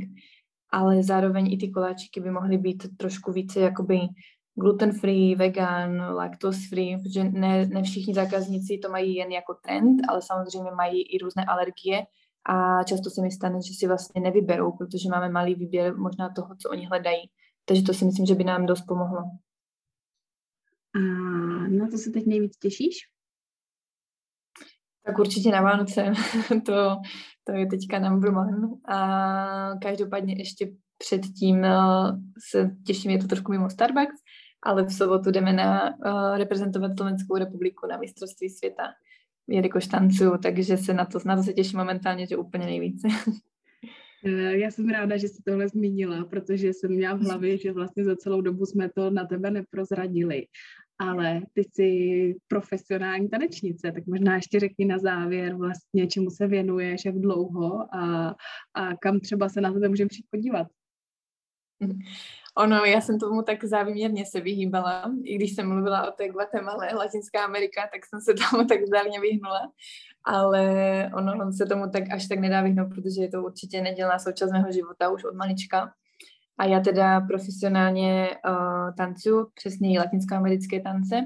ale 0.70 1.02
zároveň 1.02 1.52
i 1.52 1.56
ty 1.56 1.68
koláčiky 1.68 2.20
by 2.20 2.30
mohly 2.30 2.58
být 2.58 2.96
trošku 2.96 3.32
více 3.32 3.60
jakoby 3.60 3.98
gluten-free, 4.54 5.34
vegan, 5.34 6.00
lactose-free, 6.14 7.02
protože 7.02 7.24
ne, 7.24 7.66
ne 7.66 7.82
všichni 7.82 8.14
zákazníci 8.14 8.78
to 8.78 8.90
mají 8.90 9.14
jen 9.14 9.32
jako 9.32 9.54
trend, 9.54 10.00
ale 10.08 10.22
samozřejmě 10.22 10.70
mají 10.70 11.02
i 11.02 11.18
různé 11.18 11.44
alergie 11.44 12.02
a 12.46 12.84
často 12.84 13.10
se 13.10 13.22
mi 13.22 13.30
stane, 13.30 13.58
že 13.62 13.74
si 13.74 13.86
vlastně 13.86 14.20
nevyberou, 14.20 14.72
protože 14.72 15.08
máme 15.08 15.28
malý 15.28 15.54
výběr 15.54 15.96
možná 15.96 16.28
toho, 16.28 16.54
co 16.62 16.70
oni 16.70 16.86
hledají. 16.86 17.30
Takže 17.64 17.82
to 17.82 17.94
si 17.94 18.04
myslím, 18.04 18.26
že 18.26 18.34
by 18.34 18.44
nám 18.44 18.66
dost 18.66 18.82
pomohlo. 18.82 19.20
A 20.94 20.98
na 21.68 21.88
to 21.90 21.98
se 21.98 22.10
teď 22.10 22.26
nejvíc 22.26 22.56
těšíš? 22.56 22.96
Tak 25.06 25.18
určitě 25.18 25.50
na 25.50 25.62
Vánoce. 25.62 26.12
to, 26.66 26.96
to 27.44 27.52
je 27.52 27.66
teďka 27.66 27.98
number 27.98 28.30
one. 28.30 28.68
A 28.88 29.78
každopádně 29.82 30.34
ještě 30.38 30.70
předtím 30.98 31.64
eh, 31.64 31.72
se 32.50 32.70
těším, 32.86 33.10
je 33.10 33.18
to 33.18 33.26
trošku 33.26 33.52
mimo 33.52 33.70
Starbucks, 33.70 34.16
ale 34.62 34.84
v 34.84 34.92
sobotu 34.92 35.30
jdeme 35.30 35.52
na 35.52 35.96
uh, 35.96 36.36
reprezentovat 36.36 36.90
Slovenskou 36.96 37.36
republiku 37.36 37.86
na 37.86 37.96
mistrovství 37.96 38.50
světa, 38.50 38.82
jelikož 39.48 39.86
tancuju, 39.86 40.38
takže 40.38 40.76
se 40.76 40.94
na 40.94 41.04
to, 41.04 41.18
na 41.24 41.36
to 41.36 41.42
se 41.42 41.52
těším 41.52 41.78
momentálně, 41.78 42.26
že 42.26 42.36
úplně 42.36 42.66
nejvíce. 42.66 43.08
Eh, 44.24 44.58
já 44.58 44.70
jsem 44.70 44.88
ráda, 44.88 45.16
že 45.16 45.28
jsi 45.28 45.42
tohle 45.42 45.68
zmínila, 45.68 46.24
protože 46.24 46.68
jsem 46.68 46.90
měla 46.90 47.14
v 47.14 47.20
hlavě, 47.20 47.58
že 47.58 47.72
vlastně 47.72 48.04
za 48.04 48.16
celou 48.16 48.40
dobu 48.40 48.66
jsme 48.66 48.90
to 48.94 49.10
na 49.10 49.26
tebe 49.26 49.50
neprozradili. 49.50 50.46
Ale 50.98 51.42
ty 51.52 51.64
jsi 51.64 52.34
profesionální 52.48 53.28
tanečnice, 53.28 53.92
tak 53.92 54.06
možná 54.06 54.36
ještě 54.36 54.60
řekni 54.60 54.84
na 54.84 54.98
závěr 54.98 55.54
vlastně, 55.54 56.06
čemu 56.06 56.30
se 56.30 56.46
věnuješ, 56.46 57.04
jak 57.04 57.18
dlouho 57.18 57.94
a, 57.94 58.34
a 58.74 58.96
kam 58.96 59.20
třeba 59.20 59.48
se 59.48 59.60
na 59.60 59.72
tebe 59.72 59.88
můžeme 59.88 60.08
přijít 60.08 60.26
podívat. 60.30 60.66
Ono, 62.56 62.84
já 62.84 63.00
jsem 63.00 63.18
tomu 63.18 63.42
tak 63.42 63.64
závěrně 63.64 64.26
se 64.26 64.40
vyhýbala, 64.40 65.12
i 65.24 65.34
když 65.34 65.54
jsem 65.54 65.68
mluvila 65.68 66.08
o 66.08 66.10
té 66.10 66.28
Guatemala, 66.28 66.86
Latinská 66.96 67.44
Amerika, 67.44 67.80
tak 67.92 68.06
jsem 68.06 68.20
se 68.20 68.34
tomu 68.50 68.66
tak 68.66 68.86
zdárně 68.86 69.20
vyhnula, 69.20 69.72
ale 70.24 70.64
ono 71.14 71.52
se 71.52 71.66
tomu 71.66 71.90
tak 71.90 72.02
až 72.10 72.28
tak 72.28 72.38
nedá 72.38 72.62
vyhnout, 72.62 72.88
protože 72.94 73.22
je 73.22 73.28
to 73.28 73.42
určitě 73.42 73.82
nedělná 73.82 74.18
součást 74.18 74.52
mého 74.52 74.72
života 74.72 75.10
už 75.10 75.24
od 75.24 75.34
malička. 75.34 75.92
A 76.58 76.64
já 76.64 76.80
teda 76.80 77.20
profesionálně 77.20 78.28
uh, 78.48 78.94
tancuju, 78.96 79.48
přesně 79.54 79.98
latinskoamerické 79.98 80.80
tance. 80.80 81.24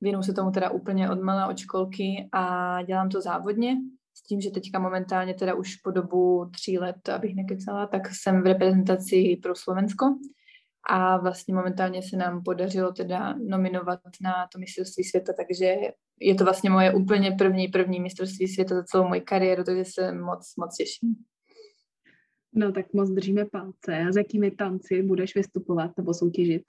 Věnuju 0.00 0.22
se 0.22 0.32
tomu 0.32 0.50
teda 0.50 0.70
úplně 0.70 1.10
od 1.10 1.22
mala, 1.22 1.46
od 1.46 1.58
školky 1.58 2.28
a 2.32 2.82
dělám 2.82 3.08
to 3.08 3.20
závodně 3.20 3.76
tím, 4.28 4.40
že 4.40 4.50
teďka 4.50 4.78
momentálně 4.78 5.34
teda 5.34 5.54
už 5.54 5.76
po 5.76 5.90
dobu 5.90 6.50
tří 6.50 6.78
let, 6.78 7.08
abych 7.08 7.34
nekecala, 7.34 7.86
tak 7.86 8.02
jsem 8.14 8.42
v 8.42 8.46
reprezentaci 8.46 9.38
pro 9.42 9.54
Slovensko 9.54 10.06
a 10.90 11.16
vlastně 11.16 11.54
momentálně 11.54 12.02
se 12.02 12.16
nám 12.16 12.42
podařilo 12.42 12.92
teda 12.92 13.34
nominovat 13.48 14.00
na 14.22 14.32
to 14.52 14.58
mistrovství 14.58 15.04
světa, 15.04 15.32
takže 15.36 15.76
je 16.20 16.34
to 16.34 16.44
vlastně 16.44 16.70
moje 16.70 16.94
úplně 16.94 17.32
první, 17.38 17.68
první 17.68 18.00
mistrovství 18.00 18.48
světa 18.48 18.74
za 18.74 18.84
celou 18.84 19.08
moji 19.08 19.20
kariéru, 19.20 19.64
takže 19.64 19.84
se 19.84 20.12
moc, 20.12 20.56
moc 20.56 20.76
těším. 20.76 21.14
No 22.54 22.72
tak 22.72 22.92
moc 22.92 23.10
držíme 23.10 23.44
palce. 23.44 23.98
A 24.08 24.12
s 24.12 24.16
jakými 24.16 24.50
tanci 24.50 25.02
budeš 25.02 25.34
vystupovat 25.34 25.90
nebo 25.96 26.14
soutěžit? 26.14 26.62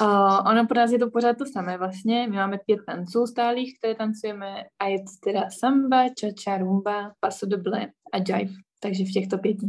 Uh, 0.00 0.50
ono 0.50 0.66
pro 0.66 0.76
nás 0.76 0.92
je 0.92 0.98
to 0.98 1.10
pořád 1.10 1.38
to 1.38 1.46
samé 1.46 1.78
vlastně. 1.78 2.26
My 2.30 2.36
máme 2.36 2.58
pět 2.66 2.80
tanců 2.86 3.26
stálých, 3.26 3.78
které 3.78 3.94
tancujeme 3.94 4.64
a 4.78 4.86
je 4.86 4.98
to 4.98 5.30
teda 5.30 5.50
samba, 5.50 6.04
cha-cha, 6.20 6.58
rumba, 6.58 7.14
paso 7.20 7.46
doble 7.46 7.86
a 8.12 8.16
jive. 8.16 8.54
Takže 8.80 9.04
v 9.04 9.12
těchto 9.12 9.38
pěti. 9.38 9.66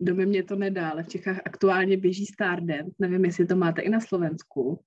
Domy 0.00 0.26
mě 0.26 0.42
to 0.42 0.56
nedá, 0.56 0.90
ale 0.90 1.02
v 1.02 1.08
Čechách 1.08 1.40
aktuálně 1.44 1.96
běží 1.96 2.26
Stardance. 2.26 2.94
Nevím, 2.98 3.24
jestli 3.24 3.46
to 3.46 3.56
máte 3.56 3.82
i 3.82 3.88
na 3.88 4.00
Slovensku. 4.00 4.80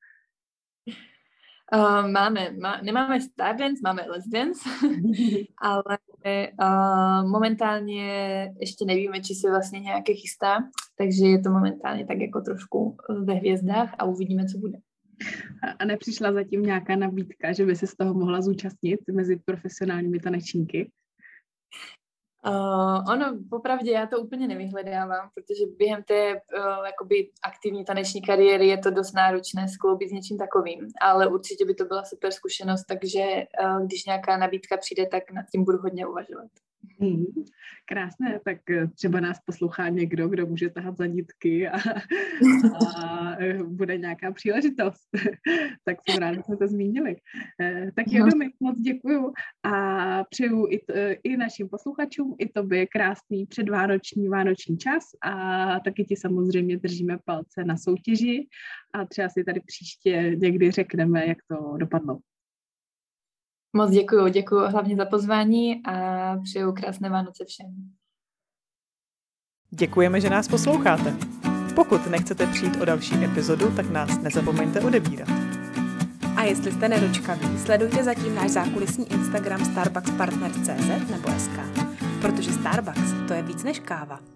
Uh, 1.74 2.12
máme, 2.12 2.52
má, 2.62 2.82
nemáme 2.82 3.22
Stardance, 3.22 3.82
máme 3.84 4.06
Let's 4.10 4.28
Dance, 4.28 4.70
ale 5.58 5.98
uh, 6.62 7.30
momentálně 7.30 8.06
ještě 8.60 8.86
nevíme, 8.86 9.22
či 9.22 9.36
se 9.36 9.50
vlastně 9.50 9.80
nějaké 9.80 10.14
chystá, 10.14 10.58
takže 10.98 11.26
je 11.26 11.40
to 11.40 11.50
momentálně 11.50 12.06
tak 12.06 12.18
jako 12.18 12.42
trošku 12.42 12.98
ve 13.24 13.34
hvězdách 13.34 13.96
a 14.00 14.06
uvidíme, 14.06 14.46
co 14.46 14.58
bude. 14.58 14.78
A 15.80 15.86
nepřišla 15.86 16.34
zatím 16.34 16.64
nějaká 16.64 16.96
nabídka, 16.96 17.54
že 17.54 17.66
by 17.66 17.76
se 17.76 17.88
z 17.88 17.96
toho 17.96 18.14
mohla 18.14 18.42
zúčastnit 18.42 19.00
mezi 19.12 19.40
profesionálními 19.46 20.20
tanečníky? 20.20 20.92
Uh, 22.46 23.14
ono, 23.14 23.38
popravdě 23.50 23.92
já 23.92 24.08
to 24.08 24.20
úplně 24.20 24.48
nevyhledávám, 24.48 25.30
protože 25.34 25.64
během 25.78 26.04
té 26.04 26.34
uh, 26.34 26.86
jakoby 26.86 27.30
aktivní 27.44 27.86
taneční 27.86 28.22
kariéry 28.22 28.68
je 28.68 28.78
to 28.78 28.92
dost 28.92 29.14
náročné 29.14 29.68
skloubit 29.68 30.10
s 30.10 30.12
něčím 30.12 30.38
takovým, 30.38 30.88
ale 31.02 31.28
určitě 31.28 31.66
by 31.66 31.74
to 31.74 31.86
byla 31.86 32.04
super 32.04 32.32
zkušenost, 32.32 32.84
takže 32.84 33.24
uh, 33.64 33.86
když 33.86 34.06
nějaká 34.06 34.38
nabídka 34.38 34.78
přijde, 34.78 35.08
tak 35.08 35.32
nad 35.32 35.46
tím 35.52 35.64
budu 35.64 35.78
hodně 35.78 36.08
uvažovat. 36.08 36.48
Hmm, 37.04 37.26
krásné, 37.86 38.40
tak 38.46 38.70
eh, 38.70 38.88
třeba 38.88 39.20
nás 39.20 39.38
poslouchá 39.46 39.90
někdo, 39.90 40.28
kdo 40.28 40.46
může 40.46 40.70
tahat 40.70 40.98
za 40.98 41.06
nitky 41.06 41.68
a, 41.68 41.78
a 42.98 43.36
eh, 43.40 43.64
bude 43.64 43.98
nějaká 43.98 44.32
příležitost. 44.32 45.10
tak 45.86 45.98
jsem 46.10 46.18
ráda, 46.18 46.36
že 46.36 46.42
jsme 46.44 46.58
to 46.58 46.68
zmínili. 46.68 47.16
Eh, 47.62 47.92
tak 47.96 48.06
jo, 48.08 48.26
mi 48.38 48.50
moc 48.60 48.80
děkuju 48.80 49.34
a 49.64 50.24
přeju 50.24 50.68
i, 50.70 50.80
t, 50.80 51.18
i 51.24 51.38
našim 51.38 51.70
posluchačům, 51.70 52.36
i 52.40 52.50
tobě 52.50 52.88
krásný 52.88 53.46
předvánoční 53.46 54.30
vánoční 54.30 54.78
čas 54.78 55.04
a 55.22 55.80
taky 55.80 56.04
ti 56.04 56.16
samozřejmě 56.16 56.78
držíme 56.78 57.18
palce 57.26 57.64
na 57.66 57.78
soutěži 57.78 58.48
a 58.94 59.06
třeba 59.06 59.30
si 59.30 59.44
tady 59.44 59.62
příště 59.66 60.36
někdy 60.38 60.72
řekneme, 60.72 61.26
jak 61.28 61.38
to 61.48 61.78
dopadlo. 61.78 62.20
Moc 63.76 63.92
děkuju, 63.92 64.28
děkuju 64.28 64.62
hlavně 64.62 64.96
za 64.96 65.06
pozvání 65.06 65.86
a 65.86 66.38
přeju 66.44 66.72
krásné 66.72 67.10
Vánoce 67.10 67.46
všem. 67.46 67.92
Děkujeme, 69.70 70.22
že 70.22 70.30
nás 70.30 70.48
posloucháte. 70.48 71.16
Pokud 71.76 72.08
nechcete 72.08 72.48
přijít 72.48 72.82
o 72.82 72.86
další 72.86 73.24
epizodu, 73.24 73.76
tak 73.76 73.90
nás 73.90 74.22
nezapomeňte 74.22 74.82
odebírat. 74.82 75.30
A 76.36 76.44
jestli 76.44 76.72
jste 76.72 76.90
nedočkaví, 76.90 77.58
sledujte 77.58 78.04
zatím 78.04 78.36
náš 78.36 78.52
zákulisní 78.52 79.12
Instagram 79.12 79.66
starbuckspartners.cz 79.66 81.10
nebo 81.10 81.30
SK, 81.40 81.60
protože 82.22 82.54
Starbucks 82.54 83.28
to 83.28 83.34
je 83.34 83.44
víc 83.44 83.64
než 83.64 83.80
káva. 83.80 84.33